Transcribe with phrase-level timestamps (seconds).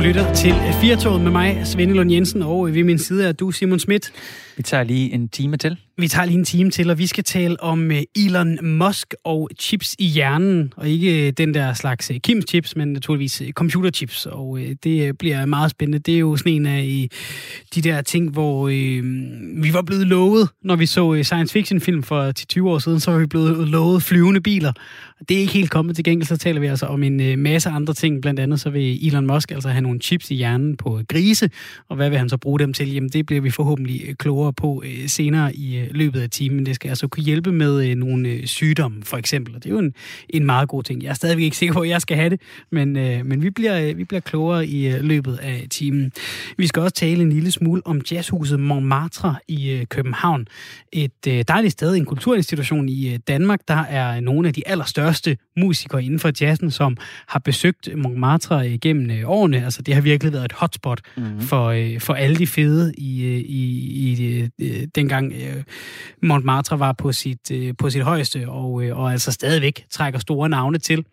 [0.00, 3.50] Du lytter til Firtoget med mig, Svende Lund Jensen, og ved min side er du,
[3.50, 4.12] Simon Schmidt.
[4.56, 5.76] Vi tager lige en time til.
[6.00, 9.50] Vi tager lige en time til, og vi skal tale om eh, Elon Musk og
[9.58, 10.72] chips i hjernen.
[10.76, 14.26] Og ikke eh, den der slags eh, Kims chips, men naturligvis computerchips.
[14.26, 15.98] Og det bliver meget spændende.
[15.98, 17.08] Det er jo sådan en af
[17.74, 18.66] de der ting, hvor
[19.62, 23.10] vi var blevet lovet, når vi så science fiction film for 10-20 år siden, så
[23.10, 24.72] var vi blevet lovet flyvende biler.
[25.28, 27.94] Det er ikke helt kommet til gengæld, så taler vi altså om en masse andre
[27.94, 28.22] ting.
[28.22, 31.50] Blandt andet så vil Elon Musk altså have nogle chips i hjernen på grise.
[31.88, 32.92] Og hvad vil han så bruge dem til?
[32.92, 36.66] Jamen det bliver vi forhåbentlig klogere på senere i løbet af timen.
[36.66, 39.54] Det skal altså kunne hjælpe med øh, nogle øh, sygdomme, for eksempel.
[39.54, 39.94] Og det er jo en,
[40.28, 41.02] en meget god ting.
[41.02, 42.40] Jeg er stadigvæk ikke sikker på, at jeg skal have det,
[42.72, 46.12] men, øh, men vi, bliver, øh, vi bliver klogere i øh, løbet af timen.
[46.56, 50.46] Vi skal også tale en lille smule om jazzhuset Montmartre i øh, København.
[50.92, 53.60] Et øh, dejligt sted, en kulturinstitution i øh, Danmark.
[53.68, 56.96] Der er nogle af de allerstørste musikere inden for jazzen, som
[57.28, 59.64] har besøgt Montmartre øh, gennem øh, årene.
[59.64, 61.40] Altså, det har virkelig været et hotspot mm-hmm.
[61.40, 63.70] for, øh, for alle de fede i, øh, i,
[64.12, 65.62] i øh, dengang øh,
[66.22, 70.48] Montmartre var på sit, øh, på sit højeste, og, øh, og altså stadigvæk trækker store
[70.48, 71.04] navne til.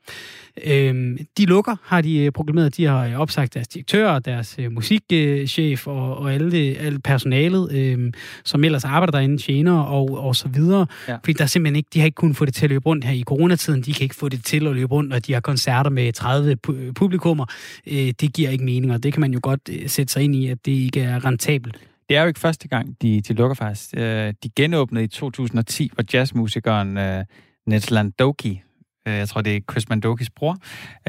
[0.65, 2.77] Øh, de lukker, har de øh, proklameret.
[2.77, 8.13] De har opsagt deres direktør, deres øh, musikchef og, og alle, det, alle personalet, øh,
[8.45, 10.87] som ellers arbejder derinde, tjener og, og så videre.
[11.07, 11.15] Ja.
[11.15, 13.13] Fordi der simpelthen ikke, de har ikke kunnet få det til at løbe rundt her
[13.13, 13.81] i coronatiden.
[13.81, 16.55] De kan ikke få det til at løbe rundt, når de har koncerter med 30
[16.95, 17.45] publikummer.
[17.87, 20.35] Øh, det giver ikke mening, og det kan man jo godt øh, sætte sig ind
[20.35, 21.77] i, at det ikke er rentabelt.
[22.09, 23.93] Det er jo ikke første gang, de, de lukker faktisk.
[23.97, 27.25] Øh, de genåbnede i 2010, hvor jazzmusikeren øh, uh,
[27.67, 28.61] Nets Landoki,
[29.07, 30.57] uh, øh, jeg tror det er Chris Mandokis bror,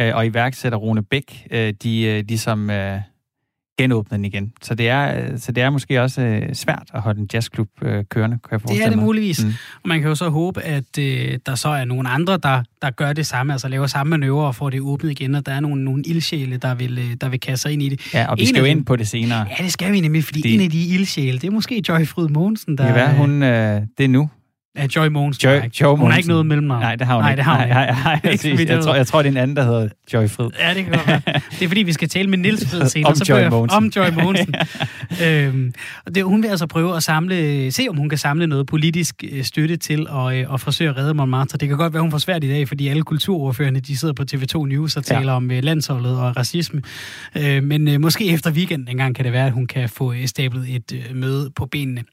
[0.00, 3.00] uh, og iværksætter Rune Bæk, uh, de uh, ligesom uh,
[3.78, 4.52] genåbne den igen.
[4.62, 8.04] Så det er, så det er måske også øh, svært at holde en jazzklub øh,
[8.04, 9.44] kørende, kan jeg Det er det muligvis.
[9.44, 9.52] Mm.
[9.82, 12.90] Og man kan jo så håbe, at øh, der så er nogle andre, der, der
[12.90, 15.60] gør det samme, altså laver samme manøvre og får det åbnet igen, og der er
[15.60, 18.14] nogle, nogle ildsjæle, der vil, øh, der vil kaste sig ind i det.
[18.14, 19.46] Ja, og vi en skal jo ind på det senere.
[19.58, 20.54] Ja, det skal vi nemlig, fordi det...
[20.54, 22.92] en af de ildsjæle, det er måske Joy Fryd Mogensen, der...
[22.92, 24.30] Det er, hun, øh, det er nu.
[24.78, 25.44] Ja, Joy Mogens.
[25.44, 26.82] Joy, Joy hun har ikke noget mellemnavn.
[26.82, 27.36] Nej, det har hun nej, ikke.
[27.36, 29.56] Det har hun nej, nej, nej, nej, jeg, tror, jeg tror, det er en anden,
[29.56, 30.50] der hedder Joy Frid.
[30.60, 31.20] Ja, det kan godt være.
[31.50, 33.10] Det er fordi, vi skal tale med Nils Frid senere.
[33.10, 33.76] om, så Joy Mogensen.
[33.76, 34.54] om Joy Mogensen.
[35.24, 35.72] øhm,
[36.14, 39.44] det, hun vil altså prøve at samle, se om hun kan samle noget politisk øh,
[39.44, 41.58] støtte til at, øh, at forsøge at redde Montmartre.
[41.58, 44.24] Det kan godt være, hun får svært i dag, fordi alle kulturordførende de sidder på
[44.32, 45.36] TV2 News og taler ja.
[45.36, 46.82] om øh, landsholdet og racisme.
[47.36, 50.74] Øh, men øh, måske efter weekenden engang kan det være, at hun kan få stablet
[50.74, 52.04] et øh, møde på benene.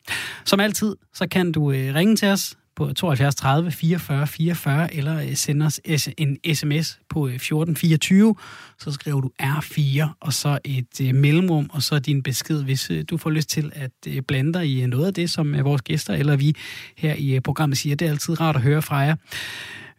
[0.46, 5.22] Som altid, så kan du øh, ringe til os på 72 30 44 44, eller
[5.22, 5.80] øh, send os
[6.18, 8.36] en sms på øh, 1424.
[8.80, 13.04] Så skriver du R4, og så et øh, mellemrum, og så din besked, hvis øh,
[13.10, 16.36] du får lyst til at blande dig i noget af det, som vores gæster eller
[16.36, 16.56] vi
[16.98, 17.96] her i programmet siger.
[17.96, 19.16] Det er altid rart at høre fra jer.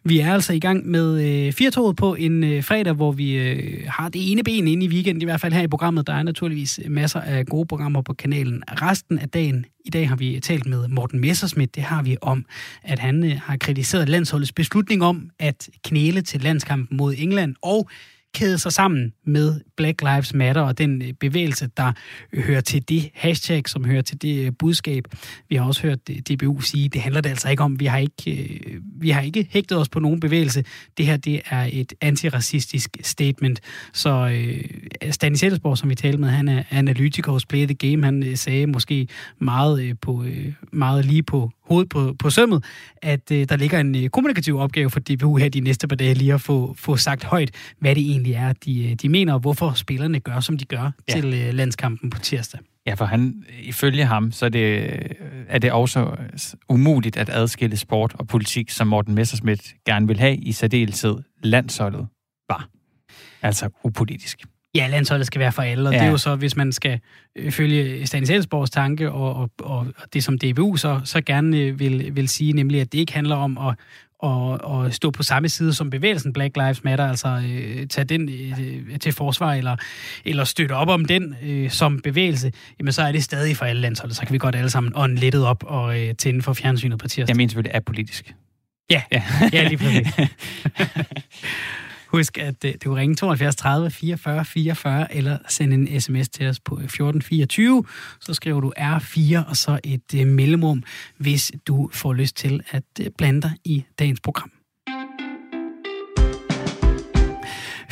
[0.07, 3.87] Vi er altså i gang med øh, Firtoget på en øh, fredag, hvor vi øh,
[3.87, 6.07] har det ene ben inde i weekenden, i hvert fald her i programmet.
[6.07, 8.63] Der er naturligvis øh, masser af gode programmer på kanalen.
[8.67, 11.71] Resten af dagen, i dag har vi talt med Morten Messersmith.
[11.75, 12.45] Det har vi om,
[12.83, 17.89] at han øh, har kritiseret landsholdets beslutning om at knæle til landskampen mod England, og
[18.33, 21.91] kæde sig sammen med Black Lives Matter og den øh, bevægelse, der
[22.33, 25.03] hører til det hashtag, som hører til det øh, budskab.
[25.49, 27.79] Vi har også hørt øh, DBU sige, det handler det altså ikke om.
[27.79, 28.61] Vi har ikke,
[28.99, 30.63] vi har ikke hægtet os på nogen bevægelse.
[30.97, 33.61] Det her, det er et antiracistisk statement.
[33.93, 34.63] Så øh,
[35.11, 38.05] Stanis Eddesborg, som vi talte med, han er analytiker hos Play the Game.
[38.05, 39.07] Han sagde måske
[39.39, 40.25] meget, på,
[40.71, 42.65] meget lige på hovedet på, på sømmet,
[43.01, 46.13] at uh, der ligger en uh, kommunikativ opgave for DBU her de næste par dage
[46.13, 49.71] lige at få, få sagt højt, hvad det egentlig er, de, de mener, og hvorfor
[49.71, 51.13] spillerne gør, som de gør ja.
[51.13, 52.59] til uh, landskampen på tirsdag.
[52.87, 54.97] Ja, for han, ifølge ham, så er det,
[55.47, 56.15] er det også
[56.69, 62.07] umuligt at adskille sport og politik, som Morten Messerschmidt gerne vil have, i særdeleshed landsholdet
[62.49, 62.69] var.
[63.41, 64.39] Altså upolitisk.
[64.75, 65.99] Ja, landsholdet skal være for alle, og ja.
[65.99, 66.99] det er jo så, hvis man skal
[67.35, 71.79] øh, følge Stanis Elsborgs tanke, og, og, og det som DBU så, så gerne øh,
[71.79, 73.75] vil, vil sige, nemlig at det ikke handler om at,
[74.23, 78.29] at, at stå på samme side som bevægelsen Black Lives Matter, altså øh, tage den
[78.29, 79.75] øh, til forsvar, eller,
[80.25, 83.81] eller støtte op om den øh, som bevægelse, jamen så er det stadig for alle
[83.81, 84.17] landsholdet.
[84.17, 87.07] Så kan vi godt alle sammen ånde lettet op og øh, tænde for fjernsynet på
[87.07, 87.27] tirsdag.
[87.27, 88.35] Jeg mener selvfølgelig apolitisk.
[88.89, 90.07] Ja, ja, ja lige præcis.
[92.07, 96.59] Husk, at uh, du ringe 72 30 44 44, eller sende en sms til os
[96.59, 97.83] på øh, 1424.
[98.19, 100.83] Så skriver du R4, og så et uh, mellemrum,
[101.17, 104.56] hvis du får lyst til at uh, blande dig i dagens program.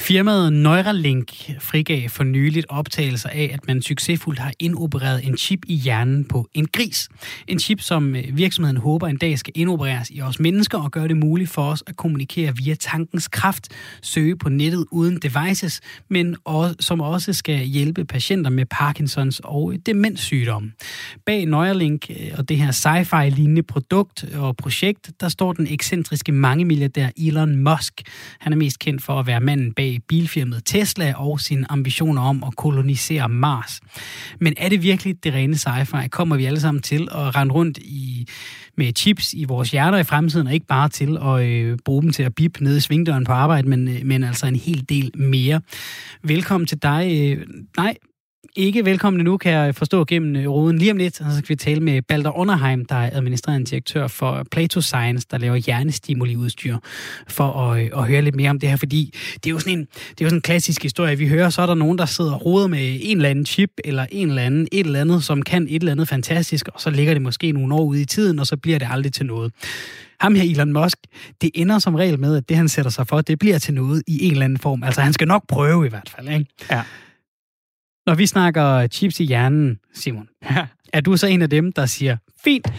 [0.08, 5.76] Firmaet Neuralink frigav for nyligt optagelser af, at man succesfuldt har indopereret en chip i
[5.76, 7.10] hjernen på en gris.
[7.48, 11.08] En chip, som øh, virksomheden håber en dag skal indopereres i os mennesker og gøre
[11.08, 13.68] det muligt for os at kommunikere via tankens kraft,
[14.02, 19.74] søge på nettet uden devices, men også, som også skal hjælpe patienter med Parkinsons og
[19.86, 20.72] demenssygdomme.
[21.26, 26.66] Bag Neuralink øh, og det her sci-fi-lignende produkt og projekt, der står den ekscentriske mange
[26.66, 28.02] milliardær Elon Musk.
[28.40, 32.44] Han er mest kendt for at være manden bag bilfirmaet Tesla og sine ambitioner om
[32.48, 33.82] at kolonisere Mars.
[34.40, 36.08] Men er det virkelig det rene sci-fi?
[36.08, 38.28] Kommer vi alle sammen til at rende rundt i,
[38.78, 42.12] med chips i vores hjerner i fremtiden, og ikke bare til at øh, bruge dem
[42.12, 45.12] til at bip ned i svingdøren på arbejde, men, øh, men altså en hel del
[45.16, 45.62] mere.
[46.24, 47.34] Velkommen til dig.
[47.38, 47.96] Øh, nej,
[48.56, 50.78] ikke velkommen nu, kan jeg forstå gennem øh, roden.
[50.78, 54.46] Lige om lidt, så skal vi tale med Balder Underheim, der er administrerende direktør for
[54.52, 56.78] Plato Science, der laver hjernestimuli-udstyr,
[57.28, 59.74] for at, øh, at høre lidt mere om det her, fordi det er jo sådan
[59.74, 61.18] en, det er jo sådan en klassisk historie.
[61.18, 63.70] Vi hører, så er der nogen, der sidder og roder med en eller anden chip,
[63.86, 66.90] eller en eller anden, et eller andet, som kan et eller andet fantastisk, og så
[66.90, 69.52] ligger det måske nogle år ude i tiden, og så bliver det aldrig til noget
[70.20, 70.98] ham her Elon Musk,
[71.42, 74.04] det ender som regel med, at det han sætter sig for, det bliver til noget
[74.08, 74.84] i en eller anden form.
[74.84, 76.46] Altså han skal nok prøve i hvert fald, ikke?
[76.72, 76.82] Ja.
[78.06, 80.28] Når vi snakker chips i hjernen, Simon,
[80.94, 82.74] er du så en af dem, der siger, fint,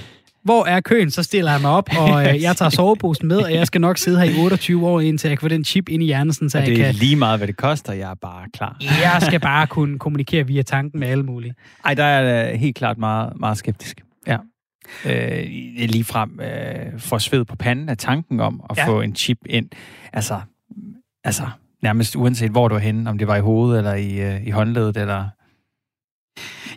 [0.45, 1.11] hvor er køen?
[1.11, 3.99] Så stiller jeg mig op, og øh, jeg tager soveposen med, og jeg skal nok
[3.99, 6.59] sidde her i 28 år, indtil jeg kan få den chip ind i hjernen, så
[6.59, 6.95] og jeg det er kan...
[6.95, 7.93] lige meget, hvad det koster.
[7.93, 8.77] Jeg er bare klar.
[8.81, 11.55] jeg skal bare kunne kommunikere via tanken med alle mulige.
[11.85, 14.01] Ej, der er jeg helt klart meget, meget skeptisk.
[14.27, 14.37] Ja.
[15.05, 15.47] Øh,
[15.79, 18.89] lige frem øh, får sved på panden af tanken om at ja.
[18.89, 19.69] få en chip ind.
[20.13, 20.41] Altså,
[21.25, 21.47] altså,
[21.87, 24.51] nærmest uanset hvor du er henne, om det var i hovedet, eller i, øh, i
[24.51, 25.29] håndledet, eller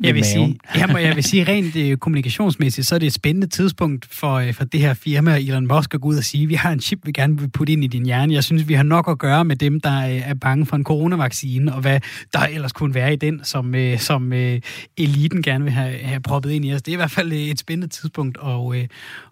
[0.04, 3.48] jeg vil, sige, jeg, jeg vil sige rent øh, kommunikationsmæssigt, så er det et spændende
[3.48, 6.54] tidspunkt for, øh, for det her firma, Elon Musk, at gå ud og sige, vi
[6.54, 8.34] har en chip, vi gerne vil putte ind i din hjerne.
[8.34, 10.84] Jeg synes, vi har nok at gøre med dem, der øh, er bange for en
[10.84, 12.00] coronavaccine, og hvad
[12.34, 14.62] der ellers kunne være i den, som, øh, som øh,
[14.98, 16.82] eliten gerne vil have, have proppet ind i os.
[16.82, 18.88] Det er i hvert fald øh, et spændende tidspunkt at, øh,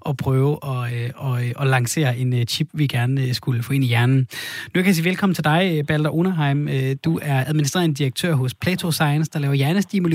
[0.09, 3.63] at prøve at, øh, og, øh, at lancere en øh, chip, vi gerne øh, skulle
[3.63, 4.17] få ind i hjernen.
[4.17, 6.67] Nu kan jeg sige velkommen til dig, Balder Unerheim.
[6.67, 9.53] Øh, du er administrerende direktør hos Plato Science, der laver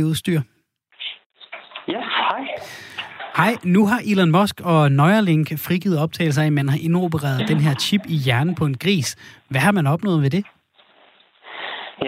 [0.02, 0.40] hjernestimuli-udstyr.
[1.88, 2.42] Ja, hej.
[3.36, 7.60] Hej, nu har Elon Musk og Neuralink frigivet optagelser af, at man har indopereret den
[7.66, 9.08] her chip i hjernen på en gris.
[9.50, 10.44] Hvad har man opnået ved det?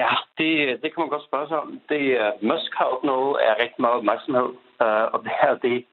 [0.01, 0.51] Ja, det,
[0.83, 1.81] det kan man godt spørge sig om.
[1.89, 4.51] Det uh, Musk har opnået er rigtig meget opmærksomhed,
[4.85, 5.85] uh, og det her det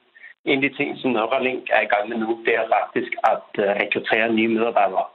[0.46, 3.50] en af de ting, som Neuralink er i gang med nu, det er faktisk at
[3.64, 5.08] uh, rekruttere nye medarbejdere.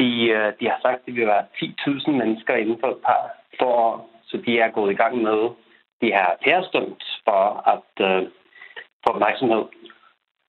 [0.00, 3.20] De, uh, de har sagt, at det vil være 10.000 mennesker inden for et par
[3.60, 5.38] år, så de er gået i gang med
[6.02, 7.42] de her pærestund for
[7.74, 8.22] at øh,
[9.02, 9.64] få opmærksomhed.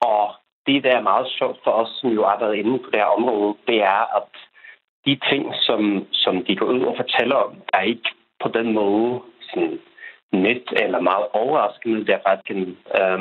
[0.02, 0.24] Og
[0.68, 3.56] det, der er meget sjovt for os, som jo arbejder inde på det her område,
[3.68, 4.32] det er, at
[5.06, 8.10] de ting, som, som de går ud og fortæller om, er ikke
[8.44, 9.80] på den måde sådan
[10.34, 12.06] nyt eller meget overraskende.
[12.06, 13.20] Det er faktisk en, øh,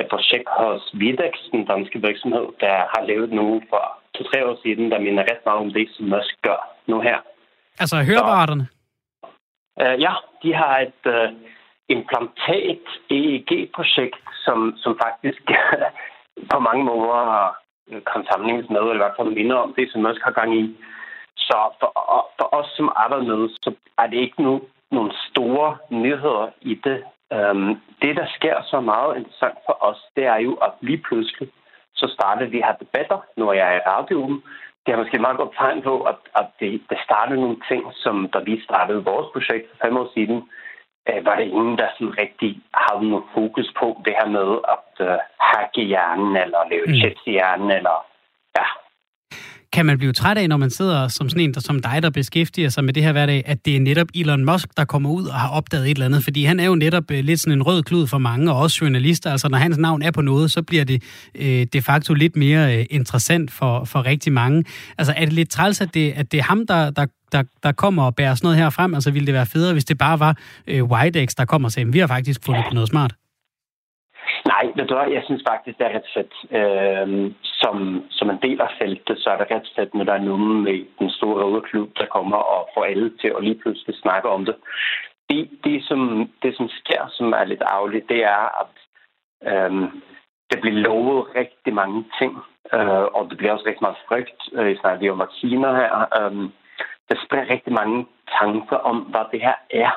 [0.00, 3.84] et projekt hos Videx, den danske virksomhed, der har lavet nu for
[4.14, 7.18] to-tre år siden, der minder ret meget om det, som Musk gør nu her.
[7.80, 8.68] Altså høreapparaterne?
[9.82, 11.36] Uh, ja, de har et øh, uh,
[11.88, 15.42] implantat EEG-projekt, som, som faktisk
[16.52, 17.54] på mange måder
[17.90, 20.58] øh, kan sammenlignes med, eller i hvert fald minder om det, som Musk har gang
[20.62, 20.76] i.
[21.36, 21.90] Så for,
[22.38, 24.60] for os som arbejder med, så er det ikke nu
[24.90, 27.04] nogle store nyheder i det.
[27.36, 31.48] Um, det, der sker så meget interessant for os, det er jo, at lige pludselig,
[31.94, 34.42] så starter vi her debatter, når jeg er i radioen.
[34.86, 38.28] Det er måske meget godt tegn på, at, at det, det startede nogle ting, som
[38.34, 40.38] da vi startede vores projekt for fem år siden,
[41.08, 45.06] øh, var det ingen, der sådan rigtig havde noget fokus på det her med at
[45.08, 46.94] øh, hacke hjernen, eller lave mm.
[46.94, 47.96] chips i hjernen, eller
[48.58, 48.66] ja.
[49.72, 52.10] Kan man blive træt af, når man sidder som sådan en, der, som dig, der
[52.10, 55.26] beskæftiger sig med det her hverdag, at det er netop Elon Musk, der kommer ud
[55.26, 56.24] og har opdaget et eller andet?
[56.24, 58.78] Fordi han er jo netop øh, lidt sådan en rød klud for mange, og også
[58.82, 59.30] journalister.
[59.30, 61.02] Altså, når hans navn er på noget, så bliver det
[61.34, 64.64] øh, de facto lidt mere øh, interessant for, for rigtig mange.
[64.98, 67.72] Altså, er det lidt træls, at det, at det er ham, der, der der, der
[67.72, 68.94] kommer og bærer sådan noget her frem?
[68.94, 71.92] Altså ville det være federe, hvis det bare var øh, Widex, der kommer og sagde,
[71.92, 73.14] vi har faktisk fundet på noget smart?
[74.46, 76.34] Nej, ved du jeg synes faktisk, det er ret fedt.
[76.58, 80.28] Øhm, som, som en del af feltet, så er det ret fedt, når der er
[80.30, 83.96] nogen med den store røde klub, der kommer og får alle til at lige pludselig
[83.96, 84.56] snakke om det.
[85.30, 88.74] Det, det, som, det som sker, som er lidt afligt, det er, at
[89.52, 90.02] øhm,
[90.50, 92.32] det bliver lovet rigtig mange ting,
[92.74, 94.40] øh, og det bliver også rigtig meget frygt.
[94.52, 95.94] Øh, I vi om vacciner her.
[96.18, 96.50] Øh,
[97.08, 98.06] der springer rigtig mange
[98.40, 99.90] tanker om, hvad det her er,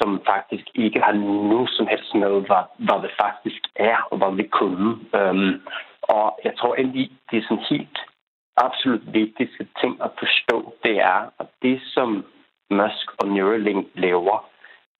[0.00, 4.32] som faktisk ikke har nogen som helst med, hvad, hvad det faktisk er, og hvad
[4.36, 4.90] vi kunne.
[5.18, 5.54] Øhm,
[6.02, 7.98] og jeg tror endelig, det er sådan helt
[8.56, 12.24] absolut vigtigste ting at forstå, det er, at det, som
[12.70, 14.50] Musk og Neuralink laver,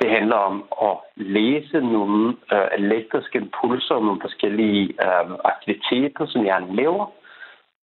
[0.01, 6.43] det handler om at læse nogle øh, elektriske impulser og nogle forskellige øh, aktiviteter, som
[6.43, 7.07] hjernen laver,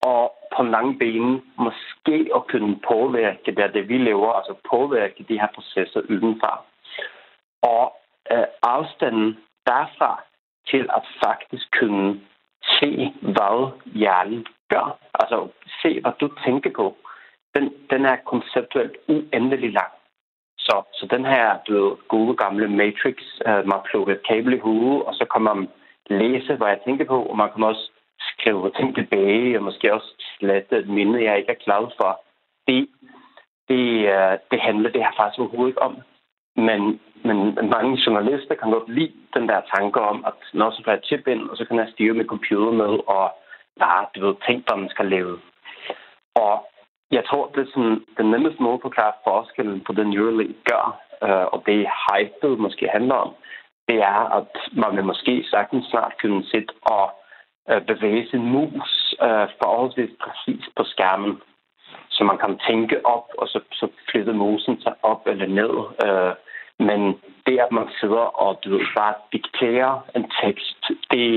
[0.02, 0.24] og
[0.58, 5.48] på lange ben måske at kunne påvirke det, det vi laver, altså påvirke de her
[5.56, 6.66] processer udenfor.
[7.62, 7.94] Og
[8.32, 10.24] øh, afstanden derfra
[10.70, 12.22] til at faktisk kunne
[12.80, 15.48] se, hvad hjernen gør, altså
[15.82, 16.98] se, hvad du tænker på,
[17.56, 19.92] den, den er konceptuelt uendelig lang.
[20.58, 24.60] Så, så den her, du ved, gode gamle Matrix, øh, man plukker et kabel i
[24.60, 25.70] hovedet, og så kan man
[26.10, 30.14] læse, hvad jeg tænker på, og man kan også skrive ting tilbage, og måske også
[30.38, 32.22] slette et minde, jeg ikke er klar for.
[32.68, 32.90] Det,
[33.70, 35.98] det, øh, det handler det her faktisk overhovedet ikke om.
[36.56, 40.92] Men, men mange journalister kan godt lide den der tanke om, at når så får
[40.92, 43.32] jeg chip ind, og så kan jeg styre med computer med, og
[43.80, 45.40] bare, du ved, tænke, hvad man skal lave.
[46.36, 46.68] Og
[47.12, 50.86] jeg tror, det er sådan, den nemmeste måde at forklare forskellen på den Neuralink gør,
[51.24, 53.34] øh, og det hypet måske handler om,
[53.88, 57.06] det er, at man vil måske sagtens snart kunne sætte og
[57.70, 61.42] øh, bevæge sin mus øh, forholdsvis præcis på skærmen.
[62.10, 65.74] Så man kan tænke op, og så, så flytte musen sig op eller ned.
[66.06, 66.34] Øh,
[66.80, 67.02] men
[67.46, 70.82] det, at man sidder og du ved, bare dikterer en tekst,
[71.12, 71.30] det,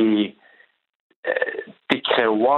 [1.29, 2.57] øh, det kræver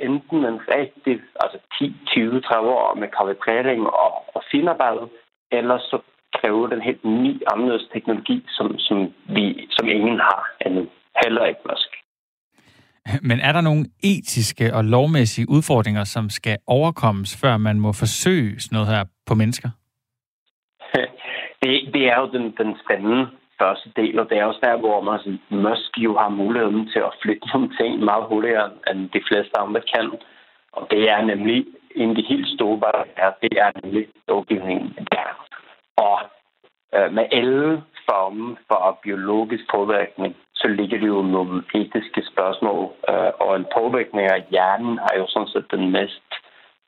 [0.00, 5.08] enten en rigtig, altså 10, 20, 30 år med kalibrering og, og finarbejde,
[5.52, 5.98] eller så
[6.38, 8.98] kræver den helt ny anderledes teknologi, som, som,
[9.36, 10.86] vi, som ingen har endnu.
[11.24, 11.90] Heller ikke Musk.
[13.22, 18.60] Men er der nogle etiske og lovmæssige udfordringer, som skal overkommes, før man må forsøge
[18.60, 19.68] sådan noget her på mennesker?
[21.62, 25.00] Det, det er jo den, den spændende første del, og det er også der, hvor
[25.00, 29.58] man måske jo har muligheden til at flytte nogle ting meget hurtigere, end de fleste
[29.58, 30.10] andre kan.
[30.72, 35.28] Og det er nemlig en af de helt store barriere, det er nemlig lovgivningen der.
[35.96, 36.18] Og
[36.94, 42.92] øh, med alle former for biologisk påvirkning, så ligger det jo nogle etiske spørgsmål.
[43.08, 46.28] Øh, og en påvirkning af hjernen er jo sådan set den mest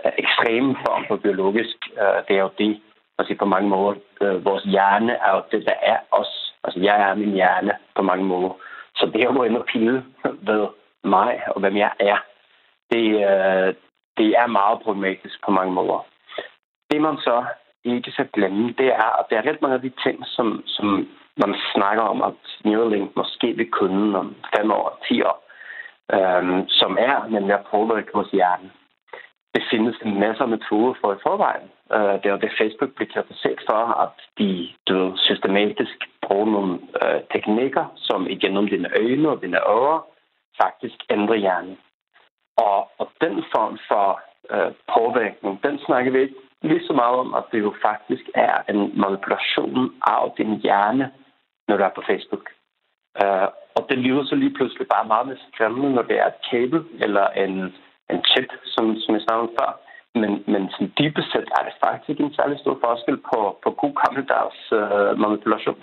[0.04, 1.76] øh, ekstreme form for biologisk.
[2.02, 2.80] Øh, det er jo det,
[3.22, 7.10] altså på mange måder, øh, vores hjerne er jo det, der er os Altså, jeg
[7.10, 8.52] er min hjerne på mange måder.
[8.96, 10.04] Så det at gå ind og pille
[10.48, 10.68] ved
[11.04, 12.18] mig og hvem jeg er,
[12.90, 13.74] det, øh,
[14.18, 16.06] det er meget problematisk på mange måder.
[16.90, 17.44] Det man så
[17.84, 21.08] ikke skal glemme, det er, at der er ret mange af de ting, som, som
[21.36, 25.38] man snakker om, at Neuralink måske vil kunne om 5 år, 10 år,
[26.14, 28.70] øh, som er nemlig at påvirke vores hjerne
[29.54, 33.60] det findes en masse metoder for i forvejen øh, det er det, Facebook bliver kritiseret
[33.70, 39.60] for, at de du, systematisk bruger nogle øh, teknikker, som igennem dine øjne og dine
[39.76, 40.06] ører
[40.62, 41.78] faktisk ændrer hjernen.
[42.56, 44.20] Og, og den form for
[44.54, 48.56] øh, påvirkning, den snakker vi ikke lige så meget om, at det jo faktisk er
[48.68, 51.12] en manipulation af din hjerne,
[51.68, 52.46] når du er på Facebook.
[53.22, 56.42] Øh, og det lyder så lige pludselig bare meget mere skræmmende, når det er et
[56.50, 57.74] kabel eller en
[58.12, 59.70] en chip, som, som jeg snakkede før.
[60.20, 63.68] Men, men sådan dybest set er det faktisk ikke en særlig stor forskel på, på
[63.82, 65.80] god gammeldags øh, manipulation.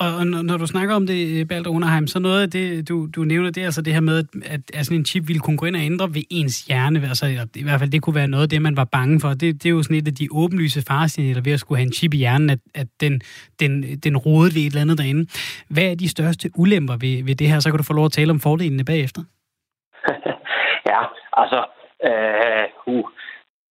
[0.00, 3.50] Og når du snakker om det, Balder Underheim, så noget af det, du, du nævner,
[3.50, 5.76] det er altså det her med, at, at sådan en chip ville kunne gå ind
[5.76, 6.98] og ændre ved ens hjerne.
[7.08, 7.26] Altså,
[7.56, 9.28] i hvert fald, det kunne være noget af det, man var bange for.
[9.28, 11.92] Det, det er jo sådan et af de åbenlyse faresignaler ved at skulle have en
[11.92, 13.20] chip i hjernen, at, at den,
[13.60, 15.26] den, den rodede ved et eller andet derinde.
[15.70, 17.60] Hvad er de største ulemper ved, ved det her?
[17.60, 19.22] Så kan du få lov at tale om fordelene bagefter.
[20.90, 21.00] ja,
[21.32, 21.64] altså,
[22.08, 23.04] øh, uh,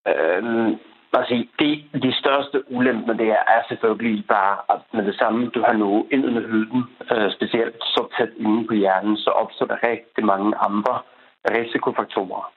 [0.08, 0.78] øh,
[1.14, 5.62] altså, det, de største ulemper det er, er selvfølgelig bare, at med det samme, du
[5.62, 9.88] har nu ind under huden, øh, specielt så tæt inde på hjernen, så opstår der
[9.88, 11.02] rigtig mange andre
[11.50, 12.52] risikofaktorer.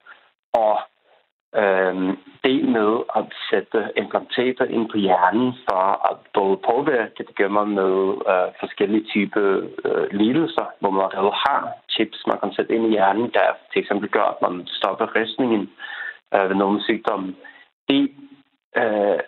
[0.55, 0.79] Og
[1.61, 1.95] øh,
[2.45, 7.69] det med at sætte implantater ind på hjernen for at både påvirke, det gør man
[7.69, 7.95] med
[8.33, 9.47] øh, forskellige typer
[9.85, 13.81] øh, lidelser, hvor man allerede har chips, man kan sætte ind i hjernen, der til
[13.81, 15.71] eksempel gør, at man stopper ristningen
[16.35, 17.35] øh, ved nogle sygdomme.
[17.89, 18.03] Det,
[18.77, 19.21] øh,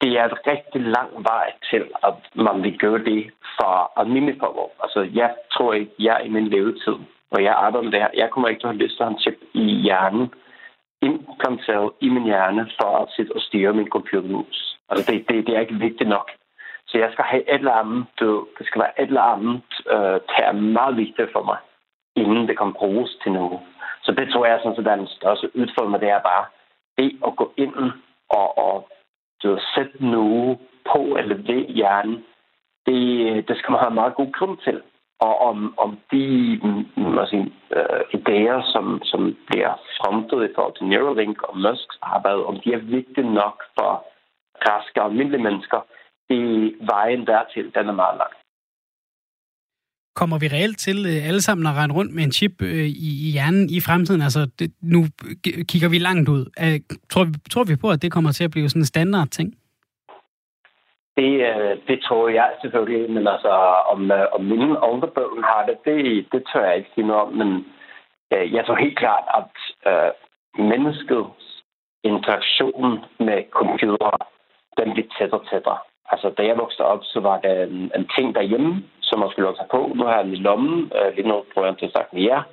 [0.00, 4.72] det er et rigtig lang vej til, at man vil gøre det for almindelig forvåg.
[4.82, 6.96] Altså, jeg tror ikke, jeg i min levetid,
[7.30, 9.06] og jeg arbejder med det her, jeg kommer ikke til at have lyst til at
[9.08, 10.32] have en chip i hjernen,
[11.08, 14.78] implanteret i min hjerne for at sidde og styre min computermus.
[14.88, 16.30] Altså, det, det, det er ikke vigtigt nok.
[16.86, 18.06] Så jeg skal have et eller andet,
[18.58, 19.62] det skal være et eller andet,
[19.94, 21.58] øh, der er meget vigtigt for mig,
[22.16, 23.60] inden det kan bruges til noget.
[24.04, 26.44] Så det tror jeg, sådan, at er den største udfordring, det er bare
[26.98, 27.74] det at gå ind
[28.28, 28.88] og, og
[29.42, 30.58] du, sætte noget
[30.92, 32.24] på eller ved hjernen,
[32.86, 34.82] det, det skal man have meget god grund til
[35.20, 36.24] og om, om de
[36.62, 36.84] mm,
[37.16, 41.98] man sige, øh, uh, idéer, som, som bliver fremstået i forhold til Neuralink og Musks
[42.02, 43.90] arbejde, om de er vigtige nok for
[44.68, 45.80] raske og almindelige mennesker,
[46.28, 48.34] det vejen dertil, den er meget lang.
[50.20, 53.10] Kommer vi reelt til øh, alle sammen at rende rundt med en chip øh, i,
[53.26, 54.22] i hjernen i fremtiden?
[54.22, 55.00] Altså, det, nu
[55.70, 56.42] kigger vi langt ud.
[57.10, 59.54] Tror vi, tror vi på, at det kommer til at blive sådan en standard ting?
[61.16, 63.52] Det, øh, det tror jeg selvfølgelig, men altså,
[63.92, 67.32] om, øh, om mine overbøgen har det, det, det tør jeg ikke sige noget om,
[67.32, 67.66] men
[68.32, 69.54] øh, jeg tror helt klart, at
[69.90, 70.10] øh,
[70.70, 71.64] menneskets
[72.04, 74.16] interaktion med computer,
[74.78, 75.78] den bliver tættere og tættere.
[76.12, 79.56] Altså, da jeg voksede op, så var der en, en ting derhjemme, som man skulle
[79.56, 79.92] tage på.
[79.94, 80.92] Nu har jeg den i lommen.
[80.96, 82.44] Øh, lige nu prøver jeg til at sagt mere.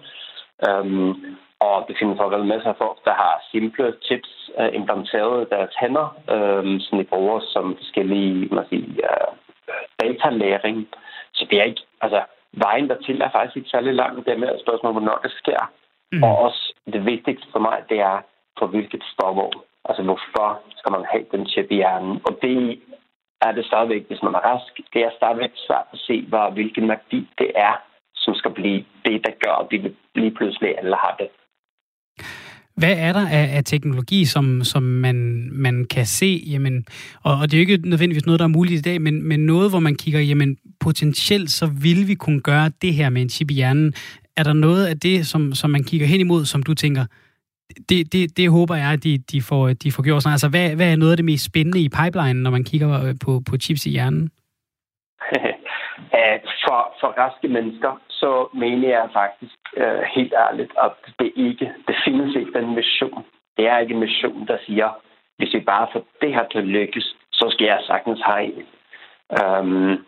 [0.68, 5.36] Um, øhm, og det findes også masser af folk, der har simple chips uh, implanteret
[5.42, 9.34] i deres hænder, um, som de bruger som forskellige man siger, uh,
[10.02, 10.88] datalæring.
[11.34, 12.22] Så det er ikke, altså,
[12.54, 14.26] vejen dertil er faktisk ikke særlig lang.
[14.26, 15.62] Det er mere et spørgsmål, hvornår det sker.
[16.12, 16.24] Mm.
[16.24, 18.18] Og også det vigtigste for mig, det er,
[18.60, 19.54] for hvilket stofår.
[19.86, 22.22] Altså, hvorfor skal man have den chip i hjernen?
[22.28, 22.80] Og det
[23.42, 26.88] er det stadigvæk, hvis man er rask, det er stadigvæk svært at se, hvad, hvilken
[26.88, 27.74] magi det er,
[28.16, 31.30] som skal blive det, der gør, at vi lige pludselig alle har det.
[32.76, 36.44] Hvad er der af, af teknologi, som, som man, man kan se?
[36.48, 36.86] Jamen,
[37.24, 39.40] og, og det er jo ikke nødvendigvis noget, der er muligt i dag, men, men
[39.40, 43.30] noget, hvor man kigger, jamen potentielt så vil vi kunne gøre det her med en
[43.30, 43.94] chip i hjernen.
[44.38, 47.06] Er der noget af det, som, som man kigger hen imod, som du tænker,
[47.90, 50.34] det, det, det håber jeg, at de, de, får, de får gjort sådan.
[50.34, 53.16] Altså, hvad, hvad er noget af det mest spændende i pipeline, når man kigger øh,
[53.22, 54.30] på, på chips i hjernen?
[56.64, 61.96] For, for raske mennesker, så mener jeg faktisk øh, helt ærligt, at det ikke, det
[62.06, 63.26] findes ikke den mission.
[63.58, 64.90] Det er ikke en mission, der siger,
[65.38, 68.66] hvis vi bare får det her til at lykkes, så skal jeg sagtens have en.
[69.40, 70.06] Øhm,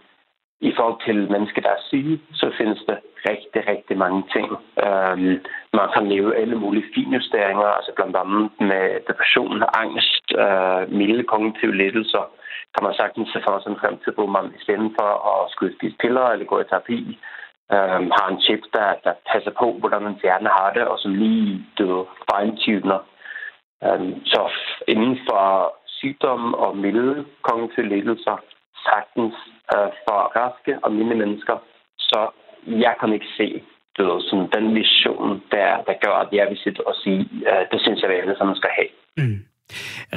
[0.69, 2.97] i forhold til mennesker, der er syge, så findes der
[3.29, 4.47] rigtig, rigtig mange ting.
[4.85, 5.35] Øhm,
[5.79, 11.75] man kan leve alle mulige finjusteringer, altså blandt andet med depression, angst, øh, milde kognitive
[11.75, 12.23] lettelser,
[12.73, 15.75] kan man sagtens se for sig en fremtid, hvor man i stedet for at skulle
[15.77, 16.99] spise piller eller gå i terapi,
[17.73, 21.15] øhm, har en chip, der, der passer på, hvordan man hjerne har det, og som
[21.15, 22.99] lige du fine-tuner.
[23.85, 24.41] Øhm, så
[24.87, 25.43] inden for
[25.87, 28.37] sygdom og milde kognitive lettelser,
[28.87, 29.35] sagtens
[29.75, 31.57] øh, for raske og milde mennesker.
[31.97, 32.19] Så
[32.67, 33.63] jeg kan ikke se
[33.97, 37.63] du ved, sådan den vision, der, der gør, at jeg vil sidde og sige, øh,
[37.71, 38.91] det synes jeg, at alle sammen skal have.
[39.17, 39.39] Mm.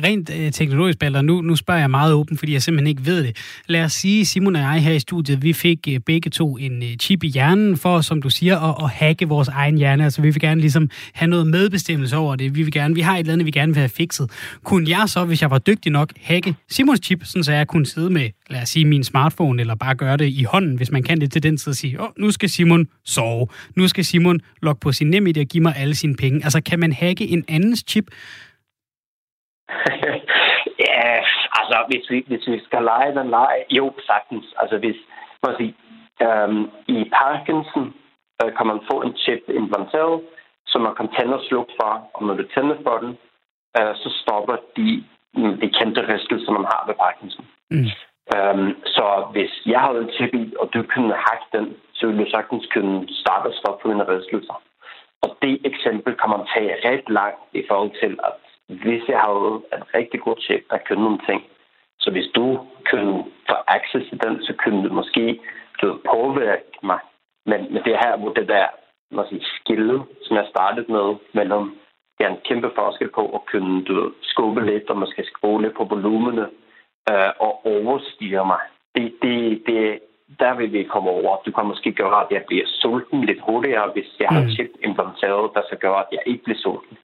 [0.04, 3.24] Rent øh, teknologisk, Balder, nu, nu spørger jeg meget åben, fordi jeg simpelthen ikke ved
[3.24, 3.36] det.
[3.66, 6.82] Lad os sige, Simon og jeg her i studiet, vi fik øh, begge to en
[6.82, 10.04] øh, chip i hjernen for, som du siger, at, at hacke vores egen hjerne.
[10.04, 12.54] Altså, vi vil gerne ligesom have noget medbestemmelse over det.
[12.54, 14.30] Vi vil gerne, vi har et eller andet, vi gerne vil have fikset.
[14.64, 17.86] Kunne jeg så, hvis jeg var dygtig nok, hacke Simons chip, sådan så jeg kunne
[17.86, 21.02] sidde med, lad os sige, min smartphone, eller bare gøre det i hånden, hvis man
[21.02, 23.46] kan det til den tid og sige, åh, nu skal Simon sove.
[23.76, 26.44] Nu skal Simon logge på sin NemID og give mig alle sine penge.
[26.44, 28.04] Altså, kan man hacke en andens chip,
[30.88, 31.12] ja,
[31.58, 34.46] altså hvis vi, hvis vi skal lege den lege, jo sagtens.
[34.60, 34.96] Altså hvis,
[35.42, 35.74] man sige,
[36.26, 37.94] øhm, i Parkinson
[38.42, 40.22] øh, kan man få en chip implanteret,
[40.66, 43.12] som man kan tænde og slukke for, og når du tænder for den,
[43.78, 45.04] øh, så stopper de,
[45.62, 47.46] de kendte rystelser, man har ved Parkinson.
[47.70, 47.88] Mm.
[48.34, 52.24] Um, så hvis jeg havde en chip i, og du kunne hacke den, så ville
[52.24, 54.62] du sagtens kunne starte og stoppe på mine rystelser.
[55.22, 58.32] Og det eksempel kan man tage ret langt i forhold til at
[58.68, 61.42] hvis jeg havde en rigtig god chef, der kunne nogle ting,
[61.98, 65.40] så hvis du kunne få access til den, så kunne du måske
[65.80, 66.98] du påvirke mig.
[67.46, 68.66] Men, men det her, hvor det der
[69.10, 71.78] man sige, skill, som jeg startede med, mellem
[72.18, 75.76] det er en kæmpe forskel på at kunne du, skubbe lidt, og måske skrue lidt
[75.76, 76.46] på volumene,
[77.10, 78.60] øh, og overstyre mig.
[78.94, 79.98] Det, det, det,
[80.40, 81.36] der vil vi komme over.
[81.46, 84.50] Du kan måske gøre, at jeg bliver sulten lidt hurtigere, hvis jeg har mm.
[84.50, 86.96] chip implementeret, der så gør, at jeg ikke bliver sulten.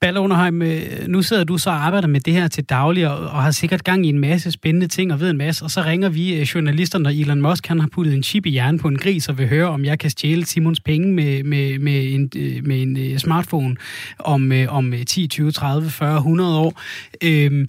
[0.00, 3.18] Balle Underheim, øh, nu sidder du så og arbejder med det her til daglig, og,
[3.18, 5.82] og har sikkert gang i en masse spændende ting og ved en masse, og så
[5.82, 8.88] ringer vi øh, journalister, når Elon Musk han har puttet en chip i hjernen på
[8.88, 12.30] en gris, og vil høre, om jeg kan stjæle Simons penge med, med, med, en,
[12.36, 13.76] øh, med en smartphone
[14.18, 16.80] om, om 10, 20, 30, 40, 100 år.
[17.22, 17.66] Øhm, mm.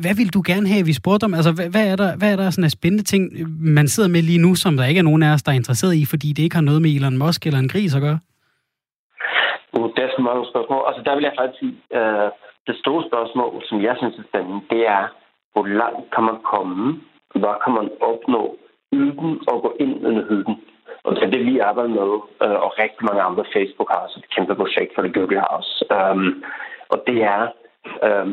[0.00, 1.34] hvad vil du gerne have, vi spurgte om?
[1.34, 4.22] Altså, hvad, hvad er der, hvad er der sådan af spændende ting, man sidder med
[4.22, 6.42] lige nu, som der ikke er nogen af os, der er interesseret i, fordi det
[6.42, 8.18] ikke har noget med Elon Musk eller en gris at gøre?
[9.76, 10.82] Uh, det er så mange spørgsmål.
[10.88, 12.28] Altså, der vil jeg faktisk sige, uh,
[12.66, 15.04] det store spørgsmål, som jeg synes er spændende, det er,
[15.52, 17.00] hvor langt kan man komme?
[17.40, 18.42] Hvad kan man opnå
[18.92, 20.56] uden at gå ind under huden?
[21.04, 22.10] Og det er det, vi arbejder med,
[22.44, 23.44] uh, og rigtig mange andre.
[23.56, 25.72] Facebook har også et kæmpe projekt for det Google House.
[25.96, 26.44] Um,
[26.92, 27.42] og det er
[28.06, 28.30] um,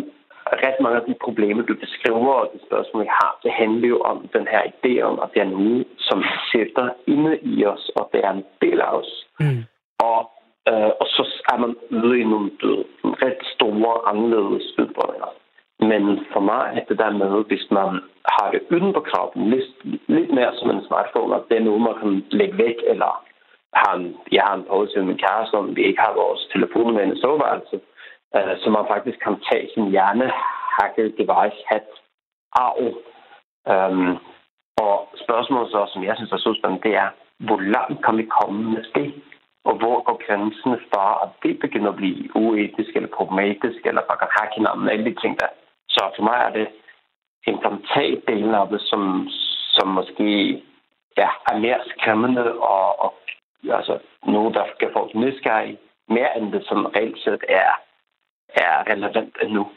[0.65, 3.99] ret mange af de problemer, du beskriver, og de spørgsmål, vi har, det handler jo
[4.11, 8.09] om den her idé om, at det er noget, som sætter inde i os, og
[8.13, 9.11] det er en del af os.
[9.39, 9.63] Mm.
[9.99, 10.31] Og,
[10.67, 12.51] øh, og så er man ude i nogle
[13.23, 15.31] ret store, anderledes udfordringer.
[15.79, 17.89] Men for mig er det der med, hvis man
[18.33, 19.69] har det uden på kroppen, lidt,
[20.07, 23.11] lidt mere som en smartphone, at det er noget, man kan lægge væk, eller
[23.73, 26.93] har en, jeg har en pause med min kæreste, om vi ikke har vores telefon
[26.93, 27.79] med en soveværelse,
[28.35, 31.87] øh, så man faktisk kan tage sin hjernehacket device hat
[32.55, 32.93] af.
[33.71, 34.17] Øhm,
[34.85, 37.09] og spørgsmålet så, som jeg synes er så spændende, det er,
[37.47, 39.13] hvor langt kan vi komme med det?
[39.65, 44.21] Og hvor går grænsen for, at det begynder at blive uetisk eller problematisk, eller bare
[44.21, 45.47] kan hacke hinanden, alle de ting der.
[45.89, 46.67] Så for mig er det
[47.47, 49.27] implementatdelen af det, som,
[49.75, 50.29] som måske
[51.17, 53.13] ja, er mere skræmmende og, og
[53.77, 55.77] altså, noget, der kan folk nysgerrige,
[56.09, 57.71] mere end det, som reelt set er
[58.55, 59.67] er relevant endnu.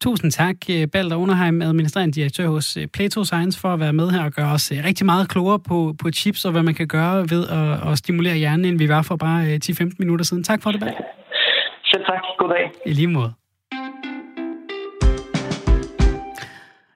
[0.00, 4.10] Tusind tak, øh, Balder Underheim, administrerende direktør hos øh, Plato Science, for at være med
[4.10, 6.88] her og gøre os øh, rigtig meget klogere på, på chips og hvad man kan
[6.88, 10.44] gøre ved at, at stimulere hjernen, end vi var for bare 10-15 minutter siden.
[10.44, 10.94] Tak for det, Balder.
[11.84, 12.22] Selv tak.
[12.38, 12.70] Goddag.
[12.86, 13.32] I lige måde.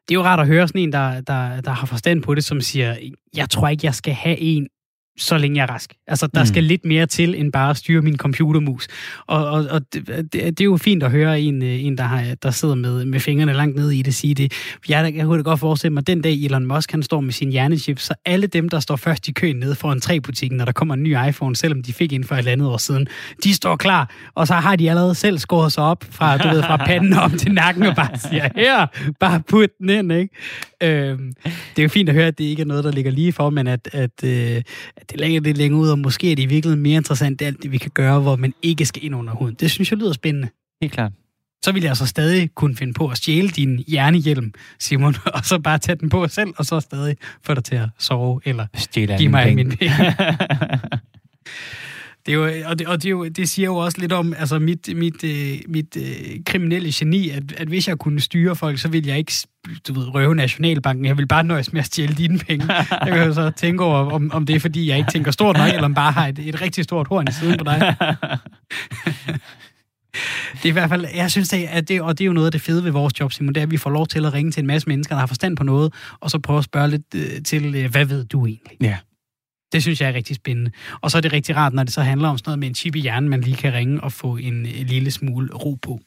[0.09, 2.45] Det er jo rart at høre sådan en, der, der, der har forstand på det,
[2.45, 2.97] som siger,
[3.37, 4.69] jeg tror ikke, jeg skal have en
[5.17, 5.95] så længe jeg er rask.
[6.07, 6.47] Altså, der mm.
[6.47, 8.87] skal lidt mere til, end bare at styre min computermus.
[9.27, 12.05] Og, og, og det, det, det er jo fint at høre en, øh, en der,
[12.05, 14.53] har, der sidder med, med fingrene langt nede i det, sige det.
[14.89, 17.33] Jeg, jeg kunne da godt forestille mig, at den dag Elon Musk han står med
[17.33, 20.73] sin hjernechip, så alle dem, der står først i køen nede foran træbutikken, når der
[20.73, 23.07] kommer en ny iPhone, selvom de fik en for et andet år siden,
[23.45, 26.63] de står klar, og så har de allerede selv skåret sig op fra, du ved,
[26.63, 28.87] fra panden op til nakken og bare siger, her,
[29.21, 30.35] bare put den ind, ikke?
[30.85, 33.33] Øhm, det er jo fint at høre, at det ikke er noget, der ligger lige
[33.33, 34.63] for, men at, at, øh,
[34.97, 37.47] at det lægger det længere ud, og måske er det i virkeligheden mere interessant, det
[37.47, 39.55] alt det, vi kan gøre, hvor man ikke skal ind under huden.
[39.55, 40.49] Det synes jeg lyder spændende.
[40.83, 41.13] Helt klart.
[41.65, 45.59] Så vil jeg altså stadig kunne finde på at stjæle din hjernehjelm, Simon, og så
[45.59, 49.17] bare tage den på selv, og så stadig få dig til at sove, eller Stjæle
[49.19, 49.95] give mig min penge.
[52.27, 54.35] Det, er jo, og det, og det, er jo, det siger jo også lidt om
[54.39, 58.79] altså mit, mit, øh, mit øh, kriminelle geni, at, at hvis jeg kunne styre folk,
[58.79, 59.33] så ville jeg ikke
[59.89, 61.05] du ved, røve Nationalbanken.
[61.05, 62.75] Jeg vil bare nøjes med at stjæle dine penge.
[62.75, 65.57] Jeg kan jo så tænke over, om, om det er, fordi jeg ikke tænker stort
[65.57, 67.79] nok, eller om bare har et, et rigtig stort horn i siden på dig.
[70.63, 72.47] det er i hvert fald, jeg synes, det er, det, og det er jo noget
[72.47, 74.35] af det fede ved vores job, Simon, det er, at vi får lov til at
[74.35, 76.89] ringe til en masse mennesker, der har forstand på noget, og så prøve at spørge
[76.89, 78.77] lidt øh, til, øh, hvad ved du egentlig?
[78.81, 78.97] Ja.
[79.75, 80.71] Det synes jeg er rigtig spændende.
[81.01, 82.75] Og så er det rigtig rart, når det så handler om sådan noget med en
[82.75, 86.01] chip i hjernen, man lige kan ringe og få en, lille smule ro på.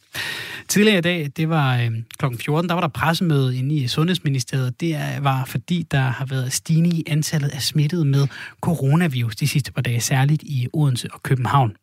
[0.67, 2.25] Tidligere i dag, det var øh, kl.
[2.45, 4.81] 14, der var der pressemøde inde i Sundhedsministeriet.
[4.81, 8.27] Det var fordi, der har været stigning i antallet af smittede med
[8.61, 11.75] coronavirus de sidste par dage, særligt i Odense og København.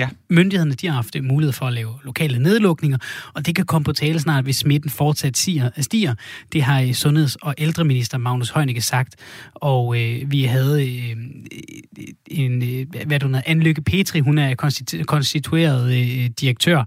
[0.00, 0.08] Ja.
[0.30, 2.98] Myndighederne de har haft mulighed for at lave lokale nedlukninger,
[3.34, 6.14] og det kan komme på tale snart, hvis smitten fortsat stiger.
[6.52, 9.16] Det har Sundheds- og ældreminister Magnus Heunicke sagt.
[9.54, 11.16] Og øh, vi havde øh,
[12.26, 16.84] en, øh, hvad du hedder, Anne Petri, hun er konstitu- konstitueret øh, direktør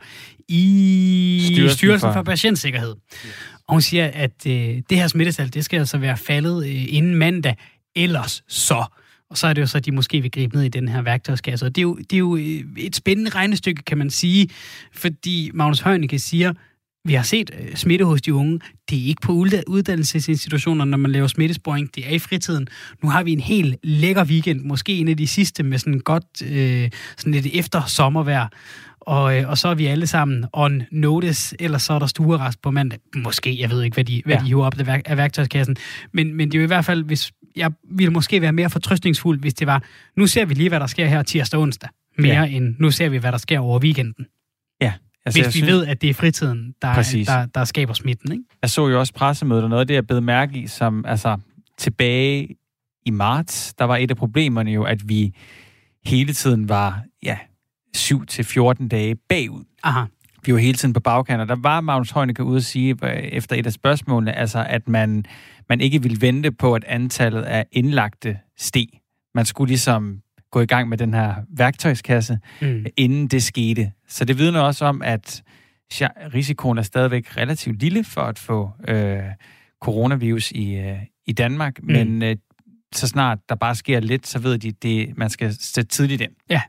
[0.49, 2.95] i Styrelsen, Styrelsen for, for Patientsikkerhed.
[3.23, 3.29] Ja.
[3.67, 4.53] Og hun siger, at øh,
[4.89, 7.55] det her smittetal, det skal altså være faldet øh, inden mandag,
[7.95, 8.85] ellers så
[9.33, 11.01] og så er det jo så, at de måske vil gribe ned i den her
[11.01, 11.65] værktøjskasse.
[11.65, 14.49] Og det er jo, det er jo øh, et spændende regnestykke, kan man sige,
[14.91, 16.53] fordi Magnus Heunicke siger,
[17.05, 18.59] vi har set øh, smitte hos de unge.
[18.89, 19.31] Det er ikke på
[19.67, 21.95] uddannelsesinstitutioner, når man laver smittesporing.
[21.95, 22.67] Det er i fritiden.
[23.03, 24.61] Nu har vi en helt lækker weekend.
[24.61, 28.47] Måske en af de sidste med sådan godt øh, sådan lidt efter sommervejr.
[29.01, 32.61] Og, øh, og så er vi alle sammen on notice, eller så er der stuerest
[32.61, 32.99] på mandag.
[33.15, 34.41] Måske, jeg ved ikke, hvad de, hvad ja.
[34.41, 35.75] de hiver op af værktøjskassen.
[36.11, 39.39] Men, men det er jo i hvert fald, hvis jeg ville måske være mere fortrystningsfuld,
[39.39, 39.83] hvis det var,
[40.15, 42.45] nu ser vi lige, hvad der sker her tirsdag og onsdag, mere ja.
[42.45, 44.25] end nu ser vi, hvad der sker over weekenden.
[44.81, 44.93] Ja.
[45.25, 45.67] Altså, hvis vi synes...
[45.73, 48.31] ved, at det er fritiden, der, der, der skaber smitten.
[48.31, 48.43] Ikke?
[48.61, 51.37] Jeg så jo også pressemødet, og noget af det, jeg blev mærke i, som altså,
[51.77, 52.55] tilbage
[53.05, 55.33] i marts, der var et af problemerne jo, at vi
[56.05, 57.37] hele tiden var ja,
[57.95, 59.63] 7 til 14 dage bagud.
[59.83, 60.05] Aha.
[60.45, 63.55] Vi var hele tiden på bagkanten, der var Magnus Heunicke ude at sige, øh, efter
[63.55, 65.25] et af spørgsmålene, altså at man,
[65.69, 68.87] man ikke ville vente på, at antallet af indlagte steg.
[69.35, 70.21] Man skulle ligesom
[70.51, 72.85] gå i gang med den her værktøjskasse, mm.
[72.97, 73.91] inden det skete.
[74.07, 75.43] Så det vidner også om, at
[76.33, 79.19] risikoen er stadigvæk relativt lille for at få øh,
[79.81, 81.91] coronavirus i, øh, i Danmark, mm.
[81.91, 82.35] men øh,
[82.93, 86.21] så snart der bare sker lidt, så ved de, at det, man skal sætte tidligt
[86.21, 86.31] ind.
[86.49, 86.61] Ja,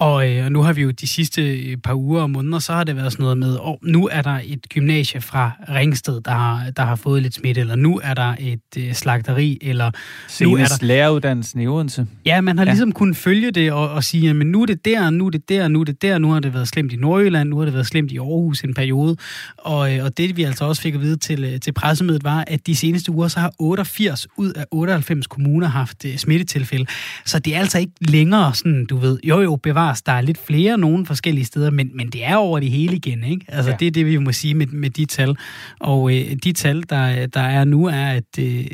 [0.00, 2.84] Og øh, nu har vi jo de sidste øh, par uger og måneder, så har
[2.84, 6.70] det været sådan noget med, oh, nu er der et gymnasie fra Ringsted, der har,
[6.70, 9.90] der har fået lidt smitte, eller nu er der et øh, slagteri, eller
[10.28, 10.86] Senest nu er der...
[10.86, 12.06] læreruddannelsen i Odense.
[12.26, 12.70] Ja, man har ja.
[12.70, 15.48] ligesom kunnet følge det og, og sige, men nu er det der, nu er det
[15.48, 17.74] der, nu er det der, nu har det været slemt i Nordjylland, nu har det
[17.74, 19.16] været slemt i Aarhus en periode.
[19.58, 22.44] Og, øh, og det vi altså også fik at vide til, øh, til pressemødet var,
[22.46, 26.86] at de seneste uger, så har 88 ud af 98 kommuner haft øh, smittetilfælde.
[27.24, 30.20] Så det er altså ikke længere sådan, du ved, jo jo, bevar bevares, der er
[30.20, 33.46] lidt flere nogle forskellige steder, men, men det er over det hele igen, ikke?
[33.48, 33.76] Altså, ja.
[33.76, 35.36] det er det, vi må sige med, med de tal.
[35.80, 38.64] Og øh, de tal, der, der er nu, er, at øh,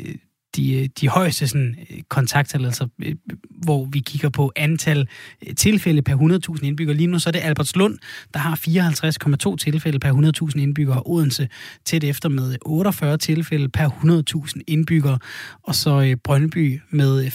[0.57, 3.15] de, øh, de højeste sådan, øh, kontakttal, altså, øh,
[3.49, 5.07] hvor vi kigger på antal
[5.57, 6.97] tilfælde per 100.000 indbyggere.
[6.97, 7.97] Lige nu så er det Albertslund,
[8.33, 11.01] der har 54,2 tilfælde per 100.000 indbyggere.
[11.05, 11.49] Odense
[11.85, 15.19] tæt efter med 48 tilfælde per 100.000 indbyggere.
[15.63, 17.27] Og så Brøndby med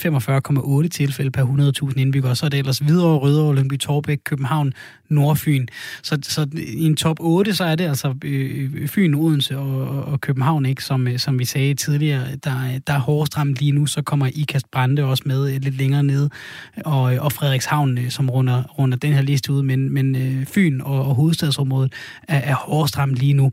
[0.85, 1.45] 45,8 tilfælde per
[1.91, 2.31] 100.000 indbyggere.
[2.33, 4.73] Og så er det ellers Hvidovre, Rødovre, Lyngby, Torbæk, København,
[5.09, 5.67] Nordfyn.
[6.03, 10.21] Så, så i en top 8, så er det altså øh, Fyn, Odense og, og
[10.21, 13.87] København, ikke, som, som vi sagde tidligere, der, der er hårdest ramt lige nu.
[13.87, 16.31] Så kommer Ikast Brande også med øh, lidt længere nede,
[16.77, 19.63] øh, og, øh, og Frederikshavn, som runder, runder den her liste ud.
[19.63, 21.93] Men, men Fyn og, og hovedstadsområdet
[22.29, 23.53] er, er hårdest ramt lige nu.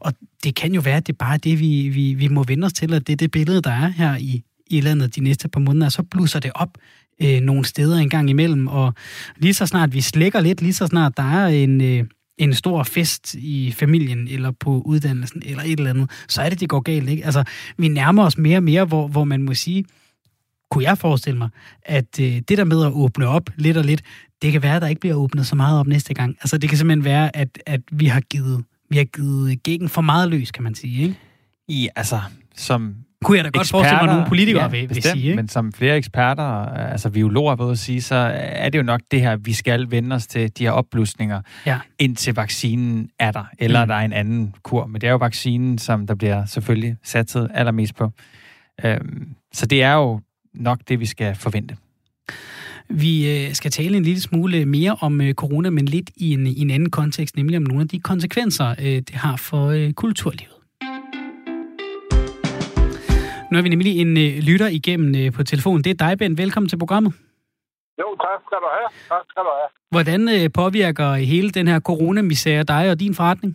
[0.00, 0.12] Og
[0.44, 2.72] det kan jo være, at det er bare det, vi, vi, vi må vende os
[2.72, 5.60] til, at det er det billede, der er her i, i landet de næste par
[5.60, 6.78] måneder, så blusser det op
[7.22, 8.94] øh, nogle steder en gang imellem, og
[9.36, 12.04] lige så snart vi slækker lidt, lige så snart der er en, øh,
[12.40, 16.60] en stor fest i familien, eller på uddannelsen, eller et eller andet, så er det,
[16.60, 17.24] det går galt, ikke?
[17.24, 17.44] Altså,
[17.76, 19.84] vi nærmer os mere og mere, hvor, hvor man må sige,
[20.70, 21.48] kunne jeg forestille mig,
[21.82, 24.02] at øh, det der med at åbne op lidt og lidt,
[24.42, 26.36] det kan være, at der ikke bliver åbnet så meget op næste gang.
[26.40, 30.00] Altså, det kan simpelthen være, at, at vi har givet vi har givet gækken for
[30.00, 31.14] meget løs, kan man sige, ikke?
[31.68, 32.20] I, altså,
[32.56, 35.24] som kunne jeg da godt forestille mig, at nogle politikere ja, vil, bestemt, vil sige.
[35.24, 35.36] Ikke?
[35.36, 39.36] Men som flere eksperter, altså biologer vil sige, så er det jo nok det her,
[39.36, 41.78] vi skal vende os til de her opblusninger, ja.
[41.98, 43.88] indtil vaccinen er der, eller mm.
[43.88, 44.86] der er en anden kur.
[44.86, 48.10] Men det er jo vaccinen, som der bliver selvfølgelig satset allermest på.
[48.84, 50.20] Øhm, så det er jo
[50.54, 51.76] nok det, vi skal forvente.
[52.88, 56.46] Vi øh, skal tale en lille smule mere om øh, corona, men lidt i en,
[56.46, 60.59] i en anden kontekst, nemlig om nogle af de konsekvenser, øh, det har for kulturlivet.
[63.50, 65.84] Nu har vi nemlig en øh, lytter igennem øh, på telefonen.
[65.84, 66.38] Det er dig, Ben.
[66.42, 67.12] Velkommen til programmet.
[68.00, 68.88] Jo, tak skal du have.
[69.12, 69.70] Tak skal du have.
[69.94, 73.52] Hvordan øh, påvirker hele den her coronamisære dig og din forretning?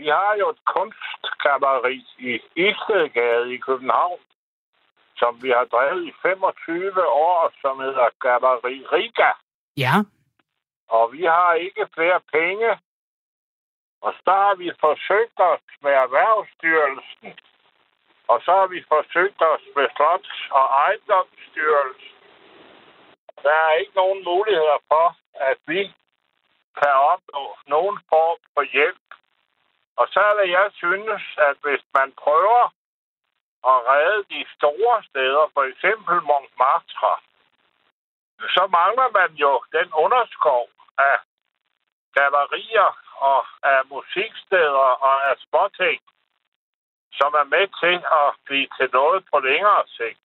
[0.00, 2.30] Vi har jo et kunstgalleri i
[2.66, 4.20] Istedgade i København,
[5.20, 9.32] som vi har drevet i 25 år, som hedder Galleri Riga.
[9.84, 9.94] Ja.
[10.96, 12.70] Og vi har ikke flere penge.
[14.06, 17.30] Og så har vi forsøgt os med Erhvervsstyrelsen
[18.28, 22.12] og så har vi forsøgt os med Slots- og ejendomsstyrelsen.
[23.42, 25.82] Der er ikke nogen muligheder for, at vi
[26.80, 29.06] kan opnå nogen form for hjælp.
[29.96, 32.62] Og så er det, jeg synes, at hvis man prøver
[33.72, 37.14] at redde de store steder, for eksempel Montmartre,
[38.56, 41.18] så mangler man jo den underskov af
[42.16, 42.90] gallerier
[43.30, 46.00] og af musiksteder og af småting,
[47.18, 50.20] som er med til at blive til noget på længere sigt.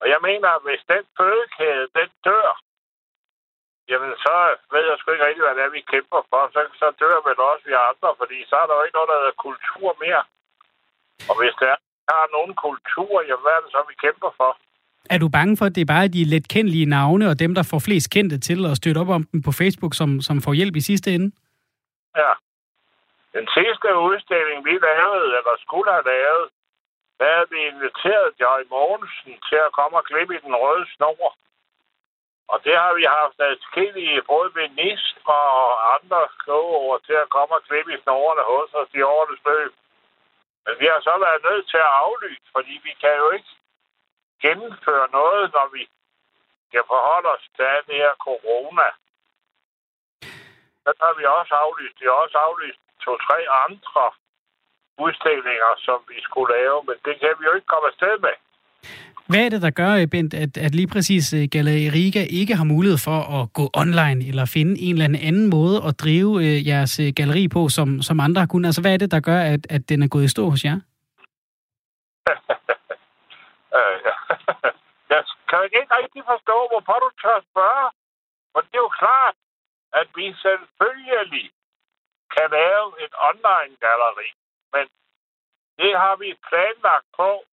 [0.00, 2.50] Og jeg mener, at hvis den fødekæde, den dør,
[3.90, 4.34] jamen så
[4.72, 6.42] ved jeg sgu ikke rigtig, hvad det er, vi kæmper for.
[6.54, 9.20] Så, så dør vel også vi andre, fordi så er der jo ikke noget, der
[9.20, 10.22] hedder kultur mere.
[11.30, 11.74] Og hvis der
[12.16, 14.50] er nogen kultur, jamen hvad er det så, vi kæmper for?
[15.14, 17.62] Er du bange for, at det er bare de let kendelige navne, og dem, der
[17.70, 20.76] får flest kendte til at støtte op om dem på Facebook, som, som får hjælp
[20.76, 21.28] i sidste ende?
[22.16, 22.32] Ja,
[23.36, 26.50] den sidste udstilling, vi lavede, eller skulle have lavet,
[27.18, 31.36] der havde vi inviteret Joy Mogensen til at komme og klippe i den røde snor.
[32.48, 37.62] Og det har vi haft adskillige, både minister og andre kloge til at komme og
[37.62, 39.72] klippe i snorene hos os i årenes løb.
[40.64, 43.52] Men vi har så været nødt til at aflyse, fordi vi kan jo ikke
[44.42, 45.88] gennemføre noget, når vi
[46.68, 48.88] skal forholde os til det her corona.
[50.82, 52.00] Så har vi også aflyst.
[52.00, 54.04] Vi har også aflyst to-tre andre
[55.04, 58.36] udstillinger, som vi skulle lave, men det kan vi jo ikke komme afsted med.
[59.30, 62.64] Hvad er det, der gør, Bent, at, at lige præcis øh, Galleri Riga ikke har
[62.64, 67.00] mulighed for at gå online eller finde en eller anden måde at drive øh, jeres
[67.00, 68.68] øh, galleri på, som, som andre har kunnet?
[68.68, 70.78] Altså, hvad er det, der gør, at, at den er gået i stå hos jer?
[75.14, 77.86] Jeg kan ikke rigtig forstå, hvorfor du tør spørge.
[78.52, 79.36] For det er jo klart,
[80.00, 81.14] at vi selvfølgelig
[82.36, 84.30] kan lave et online-galleri.
[84.72, 84.84] Men
[85.78, 87.44] det har vi planlagt på.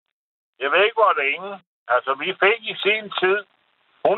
[0.59, 1.51] Jeg ved ikke, hvor længe.
[1.87, 3.39] Altså, vi fik i sin tid
[4.05, 4.11] 198.000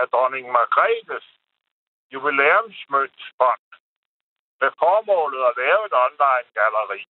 [0.00, 1.26] af dronning Margrethes
[2.12, 3.66] jubilæumsmøntsfond
[4.60, 7.02] med formålet at lave et online-galleri.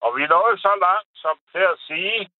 [0.00, 2.30] Og vi nåede så langt som til at sige,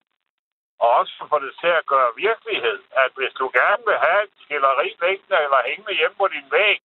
[0.79, 4.33] og også få det til at gøre virkelighed, at hvis du gerne vil have et
[4.43, 6.81] skilleri liggende eller hængende hjemme på din væg,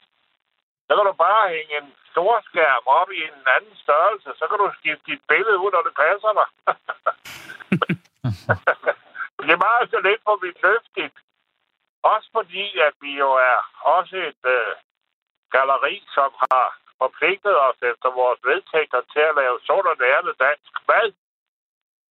[0.87, 4.59] så kan du bare hænge en stor skærm op i en anden størrelse, så kan
[4.59, 6.49] du skifte dit billede ud, når det passer dig.
[9.47, 11.17] det er meget så lidt for mit løftigt.
[12.13, 13.59] Også fordi, at vi jo er
[13.97, 14.73] også et øh,
[15.57, 16.67] galeri, som har
[17.03, 21.09] forpligtet os efter vores vedtægter til at lave sund og nærende dansk mad.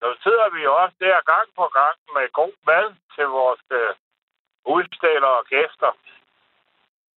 [0.02, 3.94] Så sidder vi jo også der gang på gang med god mad til vores øh,
[4.76, 5.92] udstillere og gæster.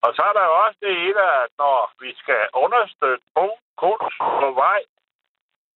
[0.06, 3.26] Og så er der jo også det hele, at når vi skal understøtte
[3.82, 4.80] kunst på vej,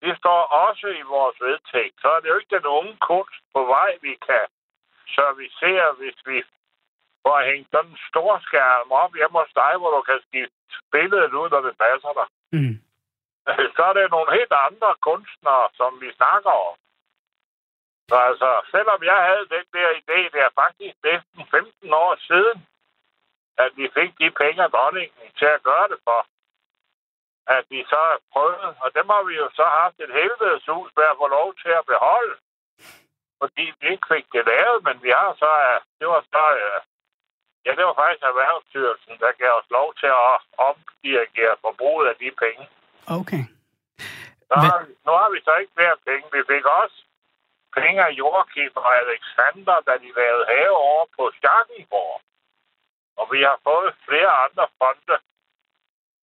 [0.02, 1.96] det står også i vores vedtægt.
[2.02, 4.46] Så er det jo ikke den unge kunst på vej, vi kan
[5.16, 6.38] servicere, hvis vi
[7.24, 11.32] får hængt sådan en stor skærm op hjemme hos dig, hvor du kan skifte billedet
[11.40, 12.28] ud, når det passer dig.
[12.56, 12.76] Mm.
[13.76, 16.76] Så er det nogle helt andre kunstnere, som vi snakker om.
[18.08, 22.58] Så altså, selvom jeg havde den der idé, det er faktisk næsten 15 år siden,
[23.58, 26.20] at vi fik de penge af dronningen til at gøre det for.
[27.56, 31.06] At vi så prøvede, og dem har vi jo så haft et helvedes hus med
[31.12, 32.36] at få lov til at beholde.
[33.42, 35.50] Fordi vi ikke fik det lavet, men vi har så,
[36.00, 36.44] det var så,
[37.64, 42.30] ja, det var faktisk Erhvervsstyrelsen, der gav os lov til at omdirigere forbruget af de
[42.42, 42.64] penge.
[43.18, 43.44] Okay.
[44.48, 44.56] Så,
[45.06, 46.24] nu har vi så ikke flere penge.
[46.36, 46.98] Vi fik også
[47.78, 52.20] penge af Joachim og Alexander, da de lavede have over på Schackenborg.
[53.20, 55.16] Og vi har fået flere andre fonde,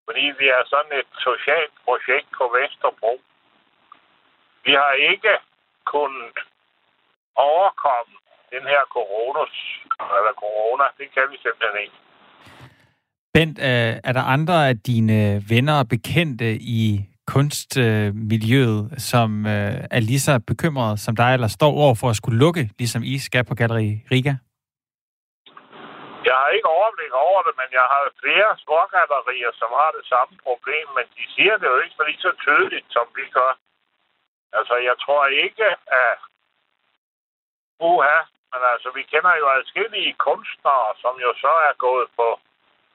[0.05, 3.13] fordi vi er sådan et socialt projekt på Vesterbro.
[4.65, 5.34] Vi har ikke
[5.93, 6.38] kunnet
[7.51, 8.15] overkomme
[8.53, 9.55] den her coronas,
[10.17, 10.86] eller corona.
[10.99, 11.97] Det kan vi simpelthen ikke.
[13.36, 16.49] Bent, øh, er der andre af dine venner og bekendte
[16.81, 16.84] i
[17.27, 22.39] kunstmiljøet, som øh, er lige så bekymrede som dig, eller står over for at skulle
[22.39, 24.34] lukke, ligesom I skal på Galleri Riga?
[26.95, 31.05] Jeg overblik over det, men jeg har flere smågallerier, som har det samme problem, men
[31.17, 33.53] de siger det jo ikke lige så tydeligt, som vi gør.
[34.53, 36.17] Altså, jeg tror ikke, at
[37.79, 38.17] uha,
[38.51, 42.39] men altså, vi kender jo adskillige kunstnere, som jo så er gået på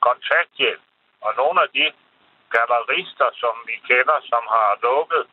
[0.00, 0.82] kontakthjælp.
[1.20, 1.92] Og nogle af de
[2.50, 5.24] gallerister, som vi kender, som har lukket,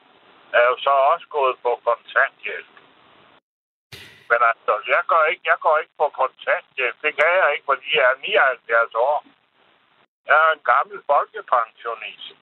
[0.54, 2.77] er jo så også gået på kontanthjælp.
[4.32, 6.98] Men altså, jeg går ikke, jeg går ikke på kontanthjælp.
[7.06, 9.18] Det kan jeg ikke, fordi jeg er 79 år.
[10.30, 12.40] Jeg er en gammel folkepensionist.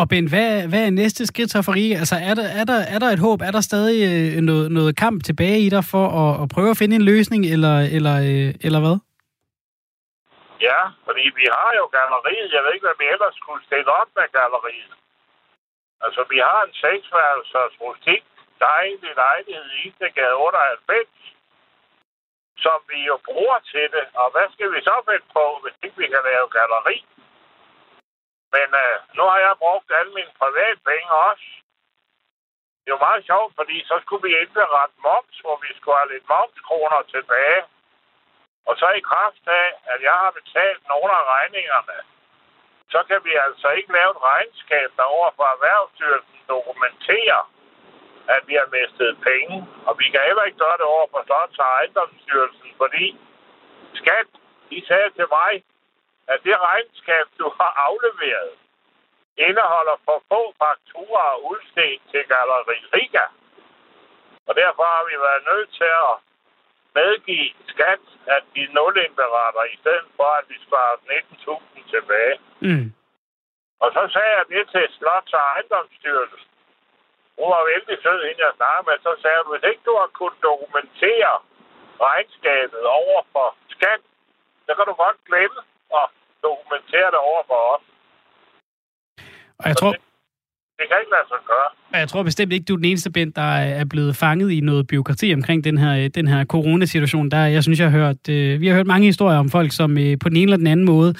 [0.00, 1.86] Og Ben, hvad, hvad er næste skridt så for I?
[2.02, 3.38] Altså, er der, er, der, er der et håb?
[3.48, 6.80] Er der stadig øh, noget, noget kamp tilbage i dig for at, at prøve at
[6.80, 8.96] finde en løsning, eller, eller, øh, eller hvad?
[10.68, 12.50] Ja, fordi vi har jo galleriet.
[12.56, 14.94] Jeg ved ikke, hvad vi ellers skulle stille op med galleriet.
[16.04, 18.22] Altså, vi har en seksværelsers rustik
[18.68, 21.08] dejlig lejlighed i Istegade 98,
[22.64, 24.06] som vi jo bruger til det.
[24.22, 26.98] Og hvad skal vi så finde på, hvis ikke vi kan lave galleri?
[28.54, 31.48] Men øh, nu har jeg brugt alle mine private penge også.
[32.80, 36.12] Det er jo meget sjovt, fordi så skulle vi indberette moms, hvor vi skulle have
[36.12, 37.62] lidt momskroner tilbage.
[38.68, 41.98] Og så i kraft af, at jeg har betalt nogle af regningerne,
[42.92, 47.42] så kan vi altså ikke lave et regnskab, der over for Erhvervsstyrelsen dokumenterer,
[48.34, 49.56] at vi har mistet penge.
[49.88, 53.06] Og vi kan heller ikke gøre det over for Slots- og ejendomsstyrelsen, fordi
[54.00, 54.28] skat,
[54.70, 55.52] de sagde til mig,
[56.32, 58.52] at det regnskab, du har afleveret,
[59.46, 63.26] indeholder for få fakturer udstedt til Galeri Riga.
[64.48, 66.14] Og derfor har vi været nødt til at
[66.94, 68.04] medgive skat,
[68.36, 72.36] at de nulindberetter, i stedet for, at vi sparer 19.000 tilbage.
[72.60, 72.86] Mm.
[73.82, 76.49] Og så sagde jeg det til Slots- og ejendomsstyrelsen.
[77.40, 78.96] Hun var vældig sød, hende jeg snakkede med.
[79.06, 81.32] Så sagde hun, hvis ikke du har kunnet dokumentere
[82.08, 84.00] regnskabet over for skat,
[84.66, 85.60] så kan du godt glemme
[86.00, 86.06] at
[86.48, 87.84] dokumentere det over for os.
[89.60, 89.92] Og jeg tror...
[89.92, 90.09] Det,
[90.80, 91.68] det kan ikke lade sig gøre.
[92.00, 94.86] Jeg tror bestemt ikke, du er den eneste, Bent, der er blevet fanget i noget
[94.86, 97.30] byråkrati omkring den her, den her coronasituation.
[97.30, 99.98] Der, jeg synes, jeg har hørt, øh, vi har hørt mange historier om folk, som
[99.98, 101.10] øh, på den ene eller den anden måde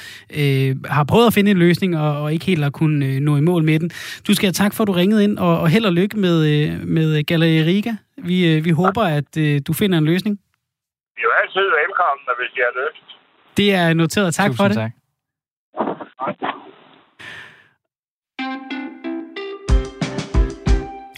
[0.40, 3.36] øh, har prøvet at finde en løsning, og, og ikke helt har kunnet øh, nå
[3.36, 3.90] i mål med den.
[4.26, 6.36] Du skal have tak for, at du ringede ind, og, og held og lykke med,
[6.52, 7.92] øh, med Galleri Riga.
[8.16, 10.34] Vi, øh, vi håber, at øh, du finder en løsning.
[11.16, 13.06] Vi er jo altid velkommen, hvis I har lyst.
[13.56, 14.34] Det er noteret.
[14.34, 14.76] Tak Tusind for det.
[14.76, 14.99] tak.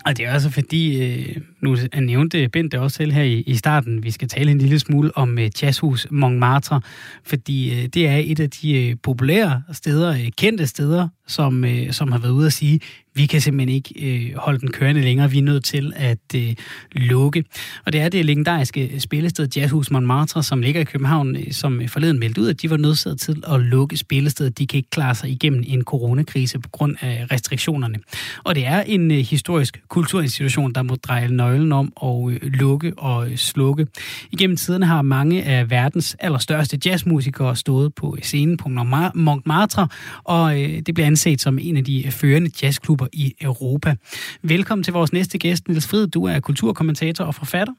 [0.04, 3.54] Og det er også fordi, øh, nu nævnte Bent det også selv her i, i
[3.54, 6.80] starten, vi skal tale en lille smule om øh, jazzhus Montmartre,
[7.24, 11.92] fordi øh, det er et af de øh, populære steder, øh, kendte steder, som, øh,
[11.92, 12.80] som har været ude at sige,
[13.14, 13.94] vi kan simpelthen ikke
[14.30, 16.54] øh, holde den kørende længere, vi er nødt til at øh,
[16.92, 17.44] lukke.
[17.86, 21.88] Og det er det legendariske spillested Jazzhus Montmartre, som ligger i København, øh, som øh,
[21.88, 24.58] forleden meldte ud, at de var nødsaget til at lukke spillestedet.
[24.58, 27.98] De kan ikke klare sig igennem en coronakrise på grund af restriktionerne.
[28.44, 32.94] Og det er en øh, historisk kulturinstitution, der må dreje nøglen om og øh, lukke
[32.96, 33.86] og øh, slukke.
[34.30, 38.68] Igennem tiden har mange af verdens allerstørste jazzmusikere stået på scenen på
[39.14, 39.88] Montmartre,
[40.24, 43.96] og øh, det bliver anset som en af de førende jazzklubber i Europa.
[44.42, 46.06] Velkommen til vores næste gæst, Niels Frid.
[46.06, 47.74] Du er kulturkommentator og forfatter.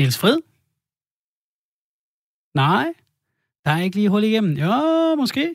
[0.00, 0.38] Niels Frid?
[2.54, 2.86] Nej,
[3.64, 4.56] der er ikke lige hul igennem.
[4.56, 5.54] Jo, måske.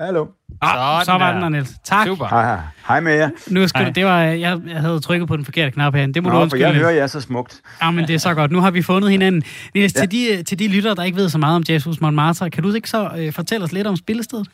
[0.00, 0.26] Hallo.
[0.62, 1.70] Ah, så var den der, Niels.
[1.84, 2.06] Tak.
[2.06, 2.26] Super.
[2.26, 3.30] Hej, hej med jer.
[3.48, 6.06] Nu skal du, det var, jeg, jeg havde trykket på den forkerte knap her.
[6.06, 6.66] Det må Nå, du undskylde.
[6.66, 7.60] jeg hører jer så smukt.
[7.82, 8.50] Ja, men det er så godt.
[8.50, 9.42] Nu har vi fundet hinanden.
[9.74, 10.00] Niels, ja.
[10.00, 12.72] til, de, til de lyttere, der ikke ved så meget om Jazzhus Montmartre, kan du
[12.72, 14.48] ikke så øh, fortælle os lidt om spillestedet?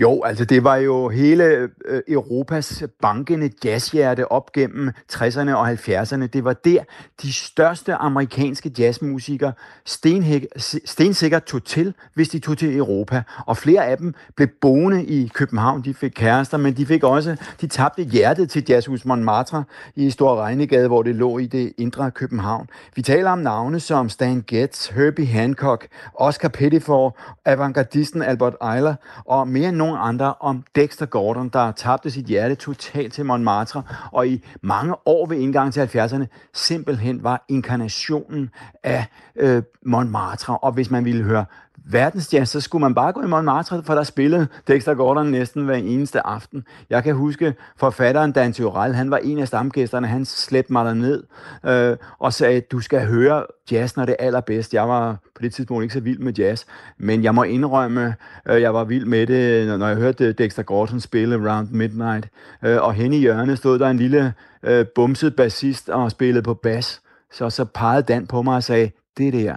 [0.00, 1.44] Jo, altså det var jo hele
[1.84, 6.26] øh, Europas bankende jazzhjerte op gennem 60'erne og 70'erne.
[6.26, 6.82] Det var der,
[7.22, 9.52] de største amerikanske jazzmusikere
[10.84, 13.22] stensikkert tog til, hvis de tog til Europa.
[13.46, 15.82] Og flere af dem blev boende i København.
[15.84, 19.64] De fik kærester, men de fik også, de tabte hjertet til Jazzhus Montmartre
[19.94, 22.68] i Stor Regnegade, hvor det lå i det indre København.
[22.96, 28.94] Vi taler om navne som Stan Getz, Herbie Hancock, Oscar Pettiford, avantgardisten Albert Eiler
[29.24, 33.24] og mere mere end nogen andre om Dexter Gordon, der tabte sit hjerte totalt til
[33.24, 38.50] Montmartre, og i mange år ved indgang til 70'erne simpelthen var inkarnationen
[38.82, 39.06] af
[39.36, 40.58] øh, Montmartre.
[40.58, 41.44] Og hvis man ville høre
[41.84, 45.74] verdensjazz, så skulle man bare gå i Montmartre, for der spillede Dexter Gordon næsten hver
[45.74, 46.64] eneste aften.
[46.90, 51.22] Jeg kan huske forfatteren Dan Tyrell, han var en af stamgæsterne, han slæbte mig derned
[51.64, 54.74] øh, og sagde, du skal høre jazz, når det er allerbedst.
[54.74, 56.64] Jeg var på det tidspunkt ikke så vild med jazz,
[56.98, 58.14] men jeg må indrømme,
[58.48, 62.28] øh, jeg var vild med det, når jeg hørte Dexter Gordon spille Round Midnight.
[62.62, 66.54] Øh, og hen i hjørnet stod der en lille øh, bumset bassist og spillede på
[66.54, 67.00] bas.
[67.32, 69.56] Så, så pegede Dan på mig og sagde, det der,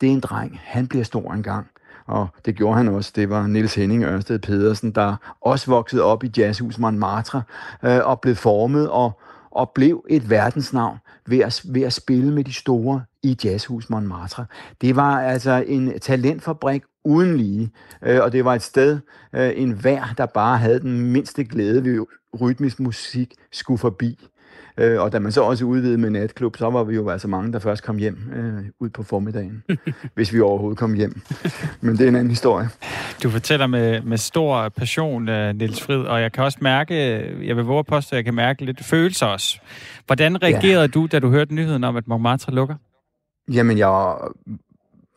[0.00, 1.66] det er en dreng, han bliver stor engang.
[2.06, 3.12] Og det gjorde han også.
[3.16, 7.42] Det var Niels Henning Ørsted Pedersen, der også voksede op i Jazzhus Montmartre
[7.82, 9.20] øh, og blev formet og,
[9.50, 14.46] og blev et verdensnavn ved at, ved at spille med de store i Jazzhus Montmartre.
[14.80, 17.70] Det var altså en talentfabrik uden lige,
[18.02, 18.98] øh, og det var et sted,
[19.32, 22.06] øh, en vær, der bare havde den mindste glæde ved
[22.40, 24.28] rytmisk musik, skulle forbi.
[24.78, 27.52] Øh, og da man så også udvidede med natklub, så var vi jo altså mange,
[27.52, 29.62] der først kom hjem øh, ud på formiddagen,
[30.14, 31.22] hvis vi overhovedet kom hjem.
[31.80, 32.68] Men det er en anden historie.
[33.22, 36.94] Du fortæller med, med stor passion, uh, Niels Frid, og jeg kan også mærke,
[37.46, 39.58] jeg vil våge at påstå, at jeg kan mærke lidt følelser også.
[40.06, 40.86] Hvordan reagerede ja.
[40.86, 42.74] du, da du hørte nyheden om, at Montmartre lukker?
[43.52, 44.16] Jamen, jeg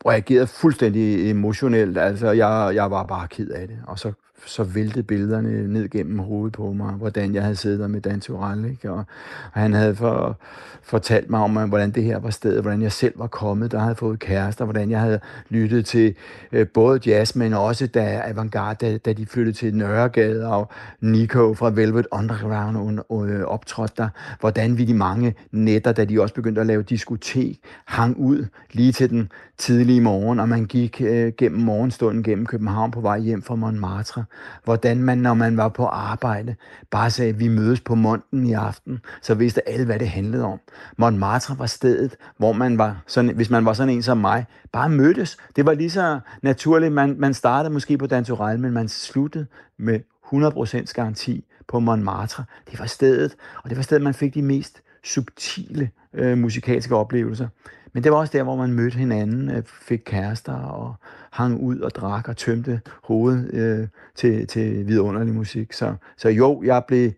[0.06, 1.98] reagerede fuldstændig emotionelt.
[1.98, 3.78] Altså, jeg, jeg var bare ked af det.
[3.86, 4.12] Og så
[4.46, 8.20] så væltede billederne ned gennem hovedet på mig, hvordan jeg havde siddet der med Dan
[8.20, 8.90] Turell, ikke?
[8.90, 9.04] Og,
[9.52, 10.38] og han havde for,
[10.82, 13.94] fortalt mig om, hvordan det her var stedet, hvordan jeg selv var kommet, der havde
[13.94, 16.14] fået kærester, hvordan jeg havde lyttet til
[16.52, 20.70] øh, både jazz, men også da Avantgarde, da, da de flyttede til Nørregade, og
[21.00, 24.08] Nico fra Velvet Underground øh, optrådte der,
[24.40, 28.92] hvordan vi de mange nætter, da de også begyndte at lave diskotek, hang ud lige
[28.92, 33.42] til den tidlige morgen, og man gik øh, gennem morgenstunden gennem København på vej hjem
[33.42, 34.24] fra Montmartre.
[34.64, 36.54] Hvordan man, når man var på arbejde,
[36.90, 40.60] bare sagde, vi mødes på Monten i aften, så vidste alle, hvad det handlede om.
[40.96, 44.88] Montmartre var stedet, hvor man var, sådan, hvis man var sådan en som mig, bare
[44.88, 45.36] mødtes.
[45.56, 46.92] Det var lige så naturligt.
[46.92, 49.46] Man, man startede måske på Dantorel, men man sluttede
[49.78, 50.00] med
[50.34, 52.44] 100% garanti på Montmartre.
[52.70, 57.48] Det var stedet, og det var stedet, man fik de mest subtile øh, musikalske oplevelser.
[57.92, 60.94] Men det var også der, hvor man mødte hinanden, øh, fik kærester og
[61.30, 65.72] hang ud og drak og tømte hovedet øh, til, til vidunderlig musik.
[65.72, 67.10] Så, så jo, jeg blev,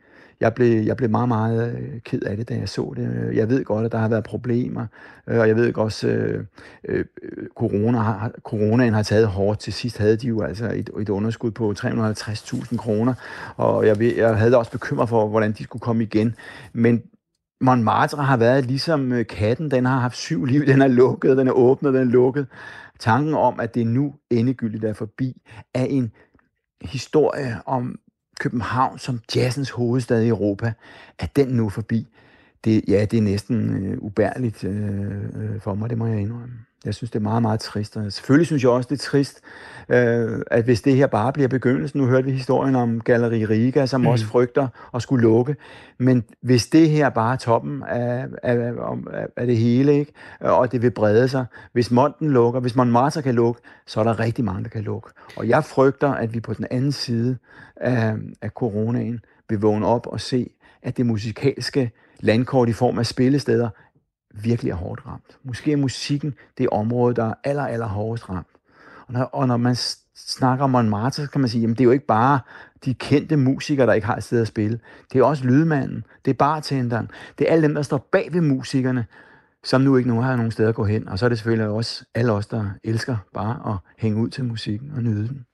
[0.43, 3.31] jeg blev, jeg blev meget, meget øh, ked af det, da jeg så det.
[3.35, 4.87] Jeg ved godt, at der har været problemer,
[5.27, 6.45] øh, og jeg ved også, øh,
[6.85, 7.05] øh,
[7.57, 9.61] corona har, coronaen har taget hårdt.
[9.61, 13.15] Til sidst havde de jo altså et, et underskud på 350.000 kroner,
[13.57, 16.35] og jeg, ved, jeg havde også bekymret for, hvordan de skulle komme igen.
[16.73, 17.03] Men
[17.63, 21.49] Montmartre har været ligesom øh, katten, den har haft syv liv, den er lukket, den
[21.49, 22.47] er åbnet, den er lukket.
[22.99, 25.43] Tanken om, at det nu endegyldigt er forbi,
[25.75, 26.13] er en
[26.83, 27.99] historie om
[28.41, 30.73] København som jazzens hovedstad i Europa,
[31.19, 32.09] at den nu er forbi.
[32.65, 36.55] det, ja, det er næsten øh, ubærligt øh, øh for mig, det må jeg indrømme.
[36.85, 37.97] Jeg synes, det er meget, meget trist.
[37.97, 39.41] Og selvfølgelig synes jeg også, det er trist,
[39.89, 43.87] øh, at hvis det her bare bliver begyndelsen, nu hørte vi historien om Galleri Riga,
[43.87, 44.07] som mm.
[44.07, 45.57] også frygter at skulle lukke,
[45.99, 50.13] men hvis det her bare er toppen af, af, af, af det hele, ikke?
[50.41, 54.21] og det vil brede sig, hvis Monten lukker, hvis Montmartre kan lukke, så er der
[54.21, 55.09] rigtig mange, der kan lukke.
[55.37, 57.37] Og jeg frygter, at vi på den anden side
[57.77, 60.51] af, af coronaen vil vågne op og se,
[60.83, 63.69] at det musikalske landkort i form af spillesteder
[64.35, 65.39] virkelig er hårdt ramt.
[65.45, 68.47] Måske er musikken det område, der er aller, aller hårdest ramt.
[69.07, 69.77] Og når, og når man
[70.17, 72.41] snakker om Montmartre, så kan man sige, jamen det er jo ikke bare
[72.85, 74.79] de kendte musikere, der ikke har et sted at spille.
[75.13, 78.41] Det er også lydmanden, det er bartenderen, det er alle dem, der står bag ved
[78.41, 79.07] musikerne,
[79.65, 81.09] som nu ikke nu har nogen steder at gå hen.
[81.09, 84.45] Og så er det selvfølgelig også alle os, der elsker bare at hænge ud til
[84.45, 85.45] musikken og nyde den.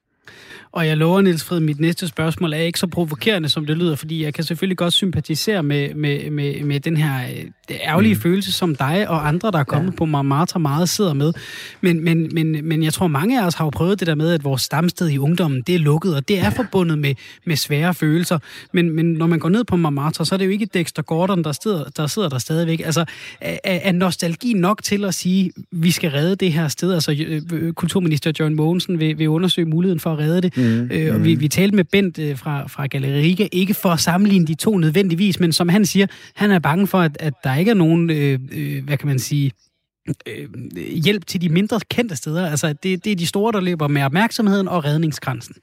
[0.71, 3.95] Og jeg lover, Niels Fred, mit næste spørgsmål er ikke så provokerende, som det lyder,
[3.95, 8.21] fordi jeg kan selvfølgelig godt sympatisere med, med, med, med den her øh, ærgerlige mm.
[8.21, 9.97] følelse, som dig og andre, der er kommet ja.
[9.97, 11.33] på Montmartre, meget sidder med.
[11.81, 14.31] Men, men, men, men jeg tror, mange af os har jo prøvet det der med,
[14.31, 16.49] at vores stamsted i ungdommen, det er lukket, og det er ja.
[16.49, 17.15] forbundet med,
[17.45, 18.39] med svære følelser.
[18.73, 21.43] Men, men når man går ned på Montmartre, så er det jo ikke Dexter Gordon,
[21.43, 22.81] der sidder der, sidder der stadigvæk.
[22.85, 23.05] Altså,
[23.41, 26.93] er, er nostalgi nok til at sige, at vi skal redde det her sted?
[26.93, 30.57] Altså, øh, øh, kulturminister John Mogensen vil, vil undersøge muligheden for at redde det.
[30.57, 31.25] Mm, øh, og mm.
[31.25, 35.39] vi, vi talte med Bent fra, fra Galeriga, ikke for at sammenligne de to nødvendigvis,
[35.39, 38.39] men som han siger, han er bange for, at, at der ikke er nogen, øh,
[38.51, 39.51] øh, hvad kan man sige,
[40.25, 40.49] øh,
[41.03, 42.49] hjælp til de mindre kendte steder.
[42.49, 45.55] Altså, det, det er de store, der løber med opmærksomheden og redningskransen.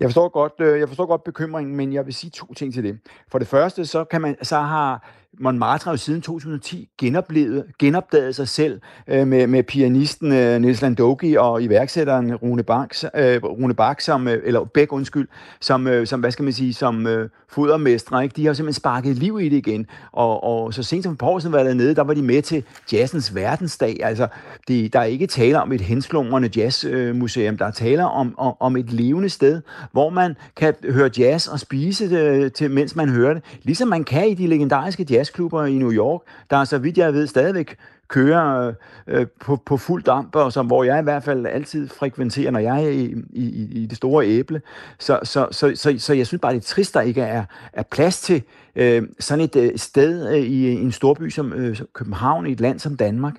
[0.00, 2.84] Jeg forstår godt, øh, jeg forstår godt bekymringen, men jeg vil sige to ting til
[2.84, 2.98] det.
[3.32, 5.10] For det første, så kan man, så har
[5.40, 11.36] Montmartre jo siden 2010 genoplevet, genopdaget sig selv øh, med, med pianisten øh, Niels Landogi
[11.36, 15.28] og iværksætteren Rune Bak, øh, Rune Bak som, øh, eller Bæk, undskyld,
[15.60, 18.24] som, øh, som, hvad skal man sige, som øh, fodermestre.
[18.24, 18.36] Ikke?
[18.36, 19.86] De har jo simpelthen sparket liv i det igen.
[20.12, 23.34] Og, og så sent som et siden var nede, der var de med til jazzens
[23.34, 23.96] verdensdag.
[24.02, 24.28] Altså,
[24.68, 27.56] de, der er ikke tale om et henslumrende jazzmuseum.
[27.58, 29.62] Der er tale om, om, om et levende sted,
[29.92, 33.42] hvor man kan høre jazz og spise det, øh, til, mens man hører det.
[33.62, 36.20] Ligesom man kan i de legendariske jazz jazzklubber i New York,
[36.50, 37.76] der så vidt jeg ved stadigvæk
[38.08, 38.72] kører
[39.06, 42.60] øh, på, på fuld damp, og som, hvor jeg i hvert fald altid frekventerer, når
[42.60, 44.62] jeg er i, i, i det store æble.
[44.98, 47.82] Så, så, så, så, så jeg synes bare, det er trist, der ikke er, er
[47.82, 48.42] plads til
[48.76, 52.78] øh, sådan et øh, sted øh, i en storby som øh, København, i et land
[52.78, 53.34] som Danmark.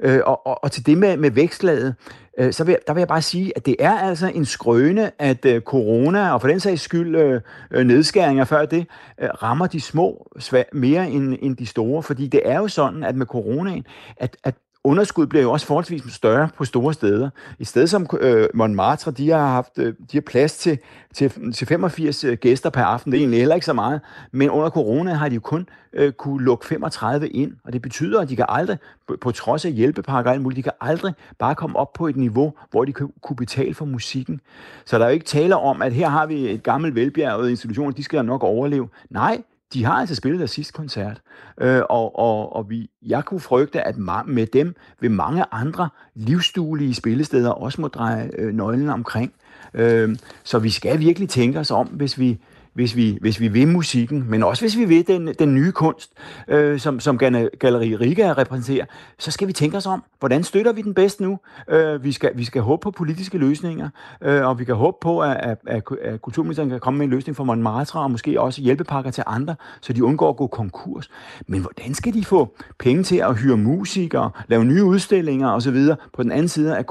[0.00, 1.94] Øh, og, og, og til det med, med vækstlaget,
[2.38, 5.44] øh, så vil, der vil jeg bare sige, at det er altså en skrøne, at
[5.44, 8.86] øh, corona, og for den sags skyld øh, øh nedskæringer før det,
[9.20, 10.30] øh, rammer de små
[10.72, 12.02] mere end, end de store.
[12.02, 14.54] Fordi det er jo sådan, at med coronaen, at, at
[14.86, 17.30] underskud bliver jo også forholdsvis større på store steder.
[17.58, 20.78] I stedet som øh, Montmartre, de har haft øh, de har plads til,
[21.14, 23.12] til, til 85 øh, gæster per aften.
[23.12, 24.00] Det er egentlig heller ikke så meget.
[24.32, 27.52] Men under corona har de jo kun øh, kunne lukke 35 ind.
[27.64, 28.78] Og det betyder, at de kan aldrig,
[29.08, 32.06] på, på trods af hjælpepakker og alt muligt, de kan aldrig bare komme op på
[32.06, 34.40] et niveau, hvor de kan, kunne betale for musikken.
[34.84, 37.92] Så der er jo ikke tale om, at her har vi et gammelt velbjerget institution,
[37.92, 38.88] de skal nok overleve.
[39.10, 39.42] Nej,
[39.72, 41.20] de har altså spillet deres sidste koncert,
[41.60, 43.96] øh, og, og, og vi, jeg kunne frygte, at
[44.26, 49.32] med dem vil mange andre livsduelige spillesteder også må dreje øh, nøglen omkring.
[49.74, 52.40] Øh, så vi skal virkelig tænke os om, hvis vi,
[52.76, 56.12] hvis vi, hvis vi vil musikken, men også hvis vi vil den, den nye kunst,
[56.48, 58.84] øh, som, som Galleri Riga repræsenterer,
[59.18, 61.38] så skal vi tænke os om, hvordan støtter vi den bedst nu?
[61.68, 63.88] Øh, vi, skal, vi skal håbe på politiske løsninger,
[64.22, 67.10] øh, og vi kan håbe på, at, at, at, at kulturministeren kan komme med en
[67.10, 71.10] løsning for Montmartre, og måske også hjælpepakker til andre, så de undgår at gå konkurs.
[71.46, 75.76] Men hvordan skal de få penge til at hyre musikere, lave nye udstillinger osv.
[76.12, 76.84] på den anden side af,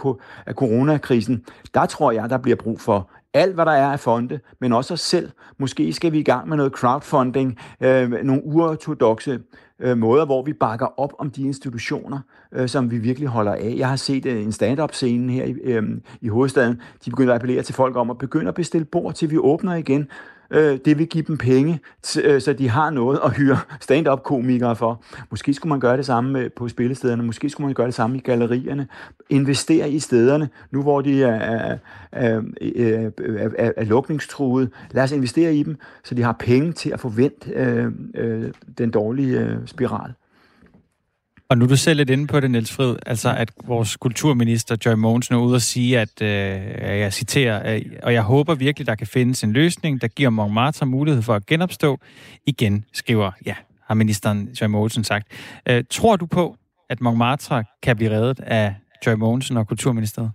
[0.46, 1.44] af coronakrisen?
[1.74, 4.94] Der tror jeg, der bliver brug for alt, hvad der er af fonde, men også
[4.94, 5.32] os selv.
[5.58, 9.40] Måske skal vi i gang med noget crowdfunding, øh, nogle uortodoxe
[9.80, 12.20] øh, måder, hvor vi bakker op om de institutioner,
[12.52, 13.74] øh, som vi virkelig holder af.
[13.78, 15.84] Jeg har set øh, en stand-up-scene her i, øh,
[16.22, 16.82] i hovedstaden.
[17.06, 19.76] De begynder at appellere til folk om at begynde at bestille bord, til vi åbner
[19.76, 20.08] igen
[20.52, 21.80] øh, det vil give dem penge,
[22.24, 25.02] øh, så de har noget at hyre stand-up-komikere for.
[25.30, 28.20] Måske skulle man gøre det samme på spillestederne, måske skulle man gøre det samme i
[28.20, 28.88] gallerierne.
[29.30, 31.78] Investere i stederne, nu hvor de er, er,
[32.12, 34.70] er, er, er, er lukningstruede.
[34.92, 38.92] Lad os investere i dem, så de har penge til at forvente øh, øh, den
[38.92, 40.14] dårlige øh, spiral.
[41.50, 44.78] Og nu er du selv lidt inde på det, Niels Frid, altså at vores kulturminister
[44.86, 46.30] Joy Mogensen er ude og sige, at øh,
[47.00, 50.86] jeg citerer, øh, og jeg håber virkelig, der kan findes en løsning, der giver Montmartre
[50.86, 52.00] mulighed for at genopstå.
[52.46, 53.56] Igen skriver, ja,
[53.88, 55.28] har ministeren Joy Mogensen sagt.
[55.70, 56.56] Øh, tror du på,
[56.90, 58.76] at Montmartre kan blive reddet af
[59.06, 60.32] Joy Mogensen og Kulturministeriet?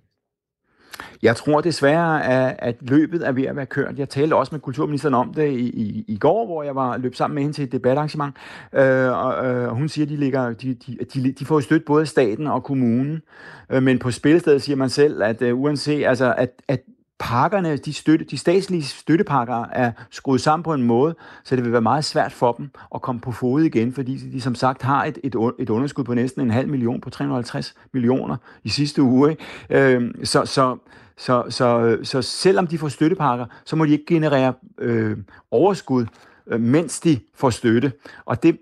[1.23, 3.99] Jeg tror desværre, at, at løbet er ved at være kørt.
[3.99, 7.15] Jeg talte også med kulturministeren om det i, i, i går, hvor jeg var løb
[7.15, 8.37] sammen med hende til et debatarrangement.
[8.73, 12.07] Øh, og øh, hun siger, at de, ligger, de, de, de, de får støtte både
[12.07, 13.23] staten og kommunen.
[13.71, 16.81] Øh, men på spillestedet siger man selv, at øh, uanset altså, at, at
[17.21, 21.15] pakkerne, de, støtte, de statslige støttepakker er skruet sammen på en måde,
[21.45, 24.41] så det vil være meget svært for dem at komme på fod igen, fordi de
[24.41, 28.37] som sagt har et, et, et underskud på næsten en halv million på 350 millioner
[28.65, 29.31] i sidste uge.
[29.31, 29.45] Ikke?
[29.71, 30.77] Øh, så, så,
[31.17, 35.17] så, så, så selvom de får støttepakker, så må de ikke generere øh,
[35.51, 36.07] overskud,
[36.47, 37.93] øh, mens de får støtte.
[38.25, 38.59] Og det,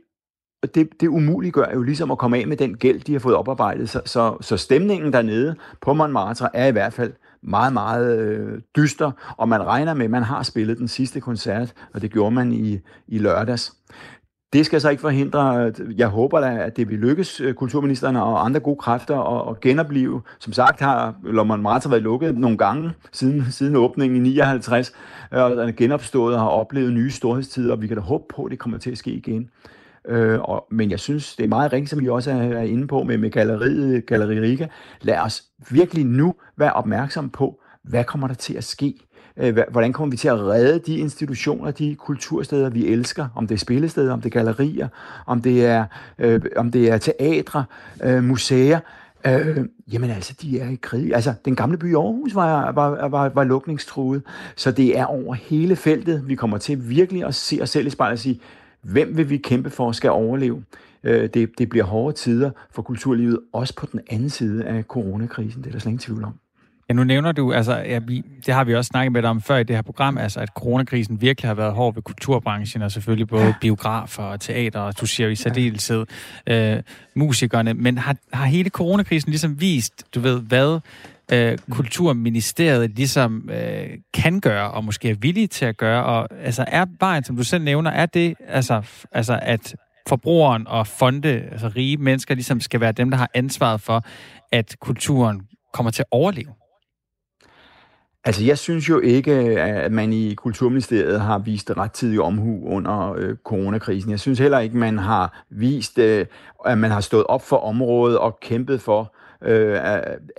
[0.74, 3.90] det, det umuliggør jo ligesom at komme af med den gæld, de har fået oparbejdet.
[3.90, 9.10] Så, så, så stemningen dernede på Montmartre er i hvert fald meget, meget øh, dyster,
[9.36, 12.52] og man regner med, at man har spillet den sidste koncert, og det gjorde man
[12.52, 12.78] i,
[13.08, 13.72] i lørdags.
[14.52, 18.44] Det skal så ikke forhindre, jeg håber da, at det vil lykkes øh, kulturministeren og
[18.44, 20.22] andre gode kræfter at, at genopleve.
[20.38, 24.92] Som sagt har Lomond Marta været lukket nogle gange siden, siden åbningen i 59,
[25.30, 28.44] og den er genopstået og har oplevet nye storhedstider, og vi kan da håbe på,
[28.44, 29.50] at det kommer til at ske igen.
[30.08, 33.02] Øh, og, men jeg synes, det er meget rigtigt, som vi også er, inde på
[33.02, 34.66] med, med galleriet, Galleri Riga.
[35.00, 38.94] Lad os virkelig nu være opmærksom på, hvad kommer der til at ske?
[39.36, 43.28] Øh, hvordan kommer vi til at redde de institutioner, de kultursteder, vi elsker?
[43.34, 44.88] Om det er spillesteder, om det er gallerier,
[45.26, 45.84] om det er,
[46.18, 47.64] øh, om det er teatre,
[48.04, 48.80] øh, museer.
[49.26, 51.14] Øh, jamen altså, de er i krig.
[51.14, 54.22] Altså, den gamle by Aarhus var, var, var, var lukningstruet,
[54.56, 56.28] så det er over hele feltet.
[56.28, 58.40] Vi kommer til virkelig at se os selv i spejlet og sige,
[58.82, 60.64] Hvem vil vi kæmpe for skal overleve?
[61.04, 65.62] Øh, det, det bliver hårde tider for kulturlivet, også på den anden side af coronakrisen.
[65.62, 66.34] Det er der slet ingen tvivl om.
[66.88, 69.40] Ja, nu nævner du, altså, ja, vi, det har vi også snakket med dig om
[69.40, 72.92] før i det her program, altså, at coronakrisen virkelig har været hård ved kulturbranchen, og
[72.92, 73.54] selvfølgelig både ja.
[73.60, 76.06] biografer og teater, og du siger i særdeleshed
[76.46, 76.76] øh,
[77.14, 77.74] musikerne.
[77.74, 80.80] Men har, har hele coronakrisen ligesom vist, du ved, hvad
[81.32, 86.04] øh, Kulturministeriet ligesom øh, kan gøre, og måske er villige til at gøre.
[86.04, 89.74] Og altså er vejen, som du selv nævner, er det, altså, altså at
[90.08, 94.02] forbrugeren og fonde, altså rige mennesker, ligesom skal være dem, der har ansvaret for,
[94.52, 95.40] at kulturen
[95.72, 96.52] kommer til at overleve?
[98.24, 103.36] Altså, jeg synes jo ikke, at man i Kulturministeriet har vist rettidig omhu under øh,
[103.44, 104.10] coronakrisen.
[104.10, 106.26] Jeg synes heller ikke, man har vist, øh,
[106.66, 109.78] at man har stået op for området og kæmpet for, øh,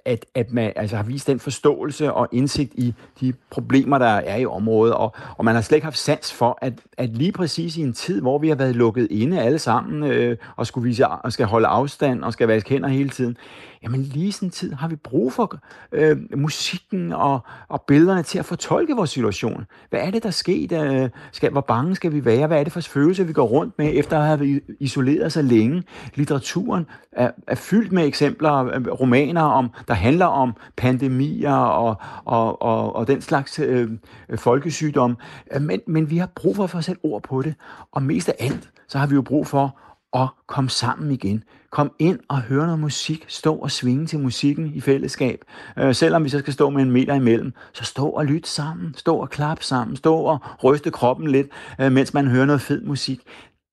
[0.06, 4.38] at, at man altså, har vist den forståelse og indsigt i de problemer, der er
[4.38, 7.78] i området, og, og man har slet ikke haft sans for, at, at lige præcis
[7.78, 11.08] i en tid, hvor vi har været lukket inde alle sammen, øh, og, skulle vise,
[11.08, 13.38] og skal holde afstand, og skal vaske hænder hele tiden,
[13.84, 15.60] jamen lige sådan en tid har vi brug for
[15.91, 19.66] øh, musikken og, og billederne til at fortolke vores situation.
[19.89, 20.84] Hvad er det, der sker?
[20.84, 22.47] Øh, skal, hvor bange skal vi være?
[22.47, 25.84] Hvad er det for følelser, vi går rundt med, efter at have isoleret så længe?
[26.16, 32.62] Litteraturen er, er fyldt med eksempler, øh, romaner, om, der handler om pandemier og, og,
[32.62, 33.90] og, og den slags øh,
[34.36, 35.18] folkesygdom.
[35.60, 37.56] Men, men vi har brug for at få sat ord på det,
[37.92, 39.80] og mest af alt, så har vi jo brug for
[40.14, 41.44] at komme sammen igen.
[41.72, 43.26] Kom ind og høre noget musik.
[43.28, 45.44] Stå og svinge til musikken i fællesskab.
[45.78, 48.94] Øh, selvom vi så skal stå med en meter imellem, så stå og lyt sammen.
[48.98, 49.98] Stå og klap sammen.
[49.98, 51.48] Stå og ryste kroppen lidt,
[51.82, 53.22] øh, mens man hører noget fed musik.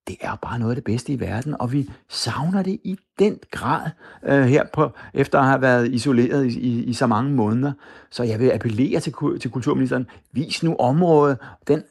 [0.09, 3.39] Det er bare noget af det bedste i verden, og vi savner det i den
[3.51, 3.91] grad
[4.25, 7.73] øh, her på, efter at have været isoleret i, i, i så mange måneder.
[8.11, 11.39] Så jeg vil appellere til, til kulturministeren, vis nu området,
[11.69, 11.83] den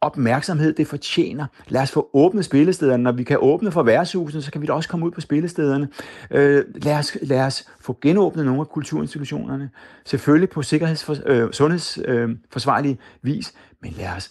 [0.00, 1.46] opmærksomhed, det fortjener.
[1.68, 3.02] Lad os få åbnet spillestederne.
[3.02, 5.88] Når vi kan åbne for værtshusene, så kan vi da også komme ud på spillestederne.
[6.30, 9.70] Øh, lad, os, lad os få genåbnet nogle af kulturinstitutionerne.
[10.04, 14.30] Selvfølgelig på sikkerheds, øh, sundhedsforsvarlig øh, vis, men lad os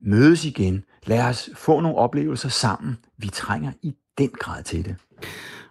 [0.00, 0.84] mødes igen.
[1.06, 2.96] Lad os få nogle oplevelser sammen.
[3.18, 4.96] Vi trænger i den grad til det.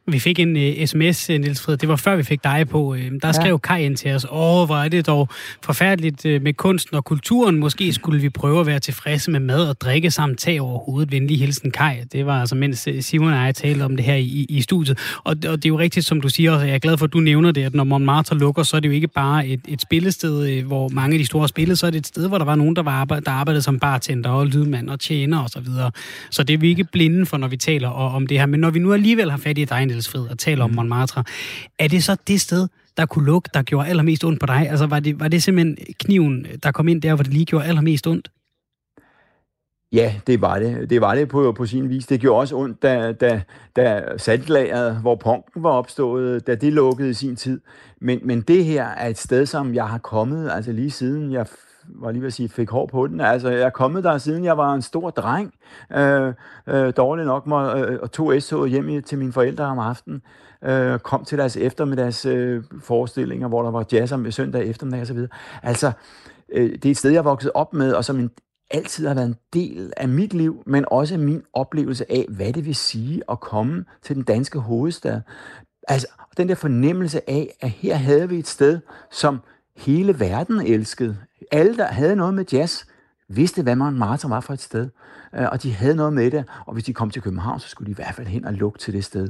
[0.07, 2.83] Vi fik en uh, sms, øh, Niels Fred, det var før vi fik dig på.
[2.83, 3.57] Uh, der skrev ja.
[3.57, 5.29] Kai ind til os, åh, hvor er det dog
[5.61, 7.57] forfærdeligt uh, med kunsten og kulturen.
[7.57, 11.11] Måske skulle vi prøve at være tilfredse med mad og drikke sammen tag over hovedet.
[11.11, 11.95] Venlig hilsen, Kai.
[12.11, 14.99] Det var altså, mens Simon og jeg talte om det her i, i studiet.
[15.23, 17.13] Og, og det er jo rigtigt, som du siger, og jeg er glad for, at
[17.13, 19.81] du nævner det, at når Montmartre lukker, så er det jo ikke bare et, et
[19.81, 22.55] spillested, hvor mange af de store spillede, så er det et sted, hvor der var
[22.55, 25.47] nogen, der, var arbejde, der arbejdede som bartender og lydmand og tjener osv.
[25.49, 25.91] Så, videre.
[26.29, 28.45] så det er vi ikke blinde for, når vi taler om det her.
[28.45, 30.75] Men når vi nu alligevel har fat i dig, Niels og taler om mm.
[30.75, 31.23] Montmartre.
[31.79, 32.67] Er det så det sted,
[32.97, 34.69] der kunne lukke, der gjorde allermest ondt på dig?
[34.69, 37.65] Altså var det, var det simpelthen kniven, der kom ind der, hvor det lige gjorde
[37.65, 38.31] allermest ondt?
[39.91, 40.89] Ja, det var det.
[40.89, 42.05] Det var det på, på sin vis.
[42.05, 43.41] Det gjorde også ondt, da, da,
[43.75, 47.61] da saltlageret, hvor punken var opstået, da det lukkede i sin tid.
[48.01, 51.47] Men, men det her er et sted, som jeg har kommet, altså lige siden jeg
[51.89, 53.21] var lige ved at sige, fik hår på den.
[53.21, 55.53] Altså, jeg er kommet der, siden jeg var en stor dreng.
[55.95, 56.33] Øh,
[56.67, 60.21] øh, dårligt nok, mig, øh, og tog s hjem til mine forældre om aftenen.
[60.63, 65.19] Øh, kom til deres eftermiddags øh, forestillinger, hvor der var jazz om søndag eftermiddag osv.
[65.63, 65.91] Altså,
[66.53, 68.31] øh, det er et sted, jeg er vokset op med, og som en,
[68.71, 72.65] altid har været en del af mit liv, men også min oplevelse af, hvad det
[72.65, 75.21] vil sige at komme til den danske hovedstad.
[75.87, 76.07] Altså,
[76.37, 78.79] den der fornemmelse af, at her havde vi et sted,
[79.11, 79.39] som
[79.75, 81.17] hele verden elskede.
[81.51, 82.83] Alle, der havde noget med jazz,
[83.27, 84.89] vidste, hvad Montmartre var for et sted.
[85.35, 87.85] Øh, og de havde noget med det, og hvis de kom til København, så skulle
[87.85, 89.29] de i hvert fald hen og lukke til det sted.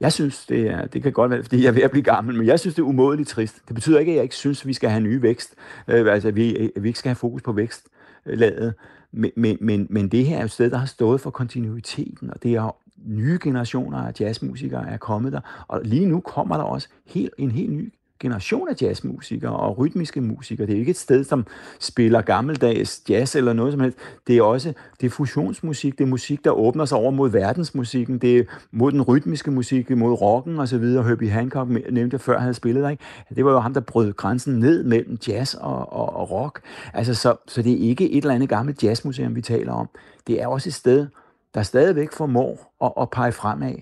[0.00, 2.36] Jeg synes, det, er, det kan godt være, fordi jeg er ved at blive gammel,
[2.36, 3.62] men jeg synes, det er umådeligt trist.
[3.68, 5.54] Det betyder ikke, at jeg ikke synes, at vi skal have ny vækst.
[5.88, 8.74] Øh, altså, at vi, at vi ikke skal have fokus på vækstlaget.
[9.12, 12.42] Men, men, men, men det her er et sted, der har stået for kontinuiteten, og
[12.42, 15.64] det er nye generationer af jazzmusikere er kommet der.
[15.68, 20.20] Og lige nu kommer der også helt, en helt ny generation af jazzmusikere og rytmiske
[20.20, 20.66] musikere.
[20.66, 21.46] Det er ikke et sted, som
[21.80, 23.98] spiller gammeldags jazz eller noget som helst.
[24.26, 28.18] Det er også det er fusionsmusik, det er musik, der åbner sig over mod verdensmusikken,
[28.18, 31.04] det er mod den rytmiske musik, mod rocken og så videre.
[31.04, 33.04] Herbie Hancock nævnte før, havde spillet der, ikke?
[33.34, 36.60] Det var jo ham, der brød grænsen ned mellem jazz og, og, og rock.
[36.94, 39.88] Altså, så, så det er ikke et eller andet gammelt jazzmuseum, vi taler om.
[40.26, 41.06] Det er også et sted,
[41.54, 43.74] der stadigvæk formår at, at pege fremad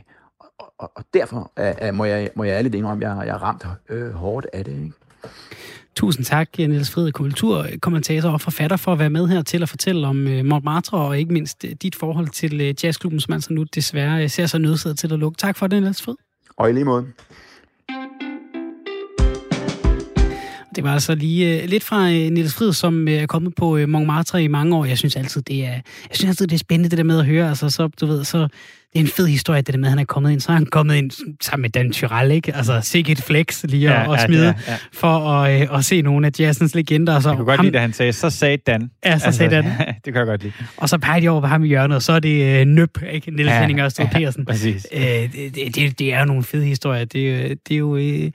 [0.59, 3.65] og, og derfor er, må, jeg, må jeg ærligt indrømme, at jeg, jeg er ramt
[3.89, 4.73] øh, hårdt af det.
[4.73, 4.93] Ikke?
[5.97, 10.07] Tusind tak, Niels Fred, kulturkommentator og forfatter, for at være med her til at fortælle
[10.07, 13.63] om uh, Montmartre, og ikke mindst uh, dit forhold til uh, jazzklubben, som altså nu
[13.75, 15.39] desværre uh, ser sig nødsaget til at lukke.
[15.39, 16.15] Tak for det, Niels Fred.
[16.57, 17.07] Og i lige måde.
[20.77, 23.77] Det var altså lige uh, lidt fra uh, Niels Frid, som uh, er kommet på
[23.77, 24.85] uh, Montmartre i mange år.
[24.85, 25.73] Jeg synes altid, det er,
[26.09, 27.49] jeg synes altid, det er spændende, det der med at høre.
[27.49, 28.49] Altså, så, du ved, så
[28.95, 30.41] det er en fed historie, det der med, at han er kommet ind.
[30.41, 32.57] Så er han kommet ind sammen med Dan Tyrell, ikke?
[32.57, 34.77] Altså, sikke et flex lige ja, at, ja, smide, ja, ja.
[34.93, 37.21] for at, øh, at se nogle af jazzens legender.
[37.21, 38.91] Så jeg kunne godt ham, lide, at han sagde, så sagde Dan.
[39.05, 39.65] Ja, så altså, sagde Dan.
[40.05, 40.53] det kan jeg godt lide.
[40.77, 42.99] Og så peger de over på ham i hjørnet, og så er det øh, Nøb,
[43.13, 43.31] ikke?
[43.31, 44.45] Niels ja, Henning Ørsted ja, Persen.
[44.45, 44.87] Præcis.
[44.93, 47.05] Øh, det, det, det, er jo nogle fede historier.
[47.05, 48.33] Det, øh, det, er jo, øh, det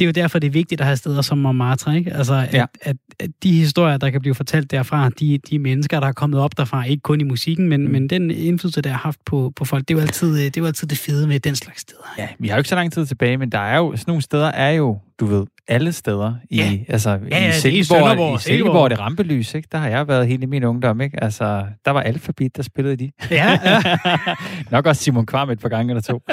[0.00, 2.12] er jo derfor, det er vigtigt at have steder som Montmartre, ikke?
[2.12, 2.62] Altså, at, ja.
[2.62, 2.96] at, at,
[3.42, 6.84] de historier, der kan blive fortalt derfra, de, de mennesker, der er kommet op derfra,
[6.84, 7.92] ikke kun i musikken, men, mm.
[7.92, 10.56] men den indflydelse, der har haft på, på folk, det er jo altid, øh, det
[10.56, 12.14] er jo altid det fede med den slags steder.
[12.18, 14.22] Ja, vi har jo ikke så lang tid tilbage, men der er jo, sådan nogle
[14.22, 16.34] steder er jo, du ved, alle steder.
[16.50, 16.78] I, ja.
[16.88, 19.68] altså, ja, ja, i Silkeborg, i Silkeborg er det rampelys, ikke?
[19.72, 21.24] Der har jeg været helt i min ungdom, ikke?
[21.24, 23.10] Altså, der var alfabet, der spillede de.
[23.30, 23.96] Ja, ja.
[24.70, 26.22] Nok også Simon Kvam et par gange eller to.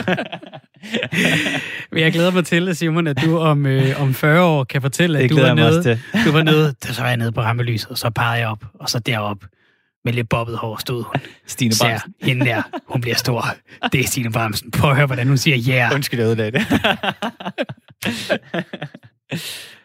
[1.91, 5.19] Men jeg glæder mig til, Simon, at du om, øh, om 40 år kan fortælle,
[5.19, 8.09] at du var, nede, du var nede, så var jeg nede på rampelyset, og så
[8.09, 9.37] pegede jeg op, og så derop
[10.05, 11.15] med lidt bobbet hår stod hun.
[11.47, 12.13] Stine Bramsen.
[12.21, 13.45] hende der, hun bliver stor.
[13.91, 14.71] Det er Stine Bramsen.
[14.71, 15.73] Prøv at høre, hvordan hun siger ja.
[15.73, 15.95] Yeah.
[15.95, 16.67] Undskyld, jeg ødelagde det.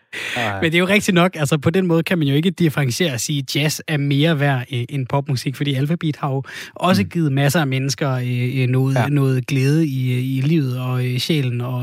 [0.62, 3.12] Men det er jo rigtigt nok, altså på den måde kan man jo ikke differentiere
[3.12, 6.42] og sige, at jazz er mere værd end popmusik, fordi Alphabet har jo
[6.74, 7.08] også mm.
[7.08, 9.06] givet masser af mennesker øh, øh, noget, ja.
[9.08, 11.80] noget glæde i, i livet og i sjælen og,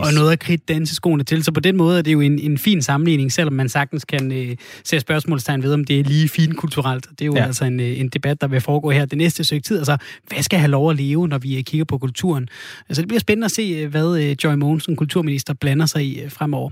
[0.00, 1.44] og noget at kridte danseskoene til.
[1.44, 4.32] Så på den måde er det jo en, en fin sammenligning, selvom man sagtens kan
[4.32, 7.06] uh, sætte spørgsmålstegn ved, om det er lige fint kulturelt.
[7.10, 7.44] Det er jo ja.
[7.44, 9.78] altså en, en debat, der vil foregå her det næste stykke tid.
[9.78, 9.96] Altså,
[10.28, 12.48] hvad skal have lov at leve, når vi kigger på kulturen?
[12.88, 16.70] Altså, det bliver spændende at se, hvad Joy Mogensen, kulturminister, blander sig i fremover.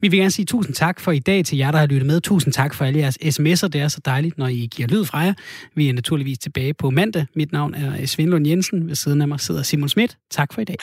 [0.00, 2.20] Vi vil gerne sige tusind tak for i dag til jer, der har lyttet med.
[2.20, 3.68] Tusind tak for alle jeres sms'er.
[3.68, 5.34] Det er så dejligt, når I giver lyd fra jer.
[5.74, 7.26] Vi er naturligvis tilbage på mandag.
[7.34, 8.88] Mit navn er Svend Lund Jensen.
[8.88, 10.18] Ved siden af mig sidder Simon Schmidt.
[10.30, 10.76] Tak for i dag.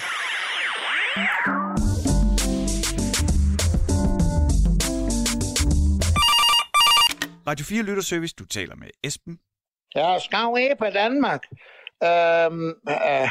[7.48, 9.40] Radio 4 Lytterservice, du taler med Esben.
[9.96, 11.44] Ja, skal vi på Danmark.
[12.04, 13.30] Øhm, øh,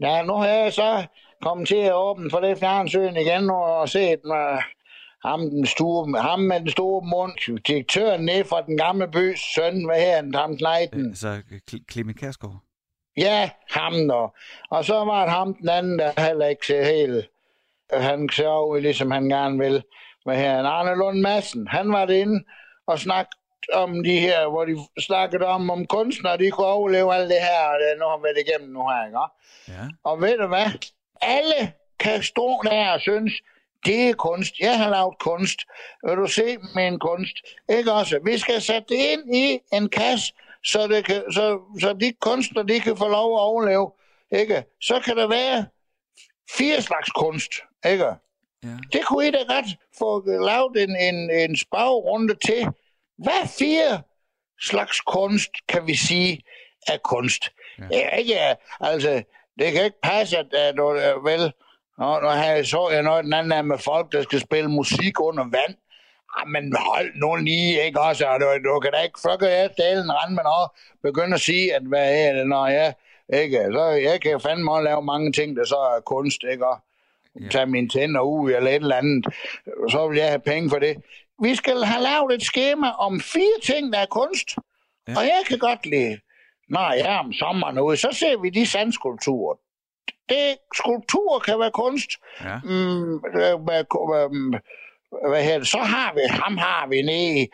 [0.00, 1.06] ja, nu har jeg så
[1.42, 4.58] kommet til at åbne for det fjernsyn igen og set med
[5.24, 9.84] ham, den store, ham med den store mund, direktøren ned fra den gamle bys søn,
[9.84, 11.06] hvad her han, ham knejten?
[11.08, 11.42] Altså,
[11.92, 12.58] Clement Kærsgaard?
[13.16, 14.34] Ja, ham der.
[14.70, 17.28] Og så var det ham den anden, der heller ikke ser helt,
[17.92, 19.82] han ser ligesom han gerne vil.
[20.24, 22.44] Hvad her, Arne Lund Madsen, han var inde
[22.86, 23.38] og snakkede
[23.72, 27.68] om de her, hvor de snakkede om, om kunstnere, de kunne overleve alt det her,
[27.68, 29.18] og det nu har været igennem nu her, ikke?
[29.68, 29.88] Ja.
[30.04, 30.66] Og ved du hvad?
[31.22, 33.32] Alle kan stå der og synes,
[33.84, 34.58] det er kunst.
[34.60, 35.58] Jeg har lavet kunst.
[36.06, 37.36] Vil du se min kunst?
[37.68, 38.20] Ikke også?
[38.24, 40.32] Vi skal sætte det ind i en kasse,
[40.64, 43.90] så, det kan, så, så de kunstnere, de kan få lov at overleve.
[44.32, 44.64] Ikke?
[44.80, 45.66] Så kan der være
[46.58, 47.52] fire slags kunst.
[47.86, 48.04] Ikke?
[48.04, 48.68] Ja.
[48.92, 49.66] Det kunne I da godt
[49.98, 52.66] få lavet en, en, en spagrunde til.
[53.18, 54.02] Hvad fire
[54.60, 56.42] slags kunst kan vi sige
[56.88, 57.44] er kunst?
[57.90, 58.16] Ja.
[58.16, 58.38] Ikke,
[58.80, 59.22] altså,
[59.58, 61.52] det kan ikke passe, at, at, at vel,
[61.98, 65.44] Nå, nu her så jeg noget den anden med folk, der skal spille musik under
[65.44, 65.74] vand.
[66.36, 68.26] Ah, men hold nu lige, ikke også?
[68.26, 70.68] Og Du, du kan da ikke fucke jeg dalen rende med noget.
[71.02, 72.94] Begynde at sige, at hvad er det, når jeg...
[73.32, 73.68] Ikke?
[73.72, 76.66] Så jeg kan fandme også lave mange ting, der så er kunst, ikke?
[76.66, 76.78] Og
[77.50, 79.34] tage mine tænder ud eller et eller andet.
[79.90, 80.96] Så vil jeg have penge for det.
[81.42, 84.48] Vi skal have lavet et skema om fire ting, der er kunst.
[85.08, 85.16] Ja.
[85.16, 86.18] Og jeg kan godt lide,
[86.68, 89.56] når jeg er om sommeren ude, så ser vi de sandskulpturer.
[90.32, 90.46] Det,
[90.80, 92.10] skulpturer kan være kunst.
[92.44, 92.56] Ja.
[92.64, 93.50] Mm, hvad,
[95.30, 95.68] hvad hedder det?
[95.68, 97.48] Så har vi, ham har vi nede,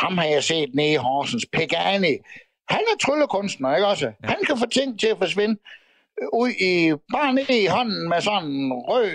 [0.00, 2.14] ham har jeg set nede i Horsens, Pegani.
[2.68, 4.06] Han er tryllekunstner, ikke også?
[4.06, 4.28] Ja.
[4.32, 5.60] Han kan få ting til at forsvinde
[6.32, 9.10] ud i, bare nede i hånden med sådan en rød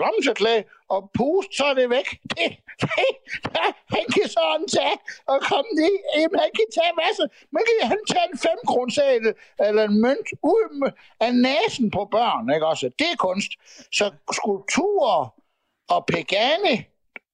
[0.00, 2.08] lomseklæde og pust, så er det væk.
[2.30, 2.48] Det,
[2.80, 3.08] det,
[3.56, 4.96] ja, han kan sådan tage
[5.26, 5.94] og komme ned.
[6.16, 7.26] Jamen, han kan tage masser.
[7.52, 9.34] Man kan han tage en 5 kroneseddel
[9.66, 10.90] eller en mønt ud
[11.20, 12.86] af næsen på børn, ikke også?
[12.98, 13.50] Det er kunst.
[13.92, 15.34] Så skulpturer
[15.88, 16.74] og Pegani,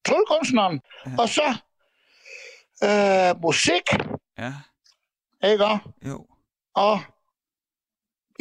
[0.05, 1.11] tryllekunstneren, ja.
[1.21, 1.47] og så
[2.83, 3.87] øh, musik,
[4.37, 4.53] Ja,
[5.51, 5.83] ikke også?
[6.07, 6.25] jo.
[6.75, 6.99] Og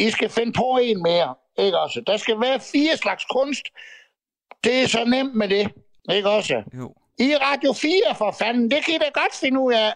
[0.06, 2.00] I skal finde på en mere, ikke også?
[2.06, 3.64] Der skal være fire slags kunst.
[4.64, 5.72] Det er så nemt med det,
[6.12, 6.62] ikke også?
[6.74, 6.94] Jo.
[7.18, 9.92] I Radio 4 for fanden, det kan I da godt finde ud af.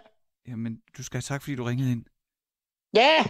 [0.48, 2.04] Jamen, du skal have tak, fordi du ringede ind.
[2.96, 3.24] Ja,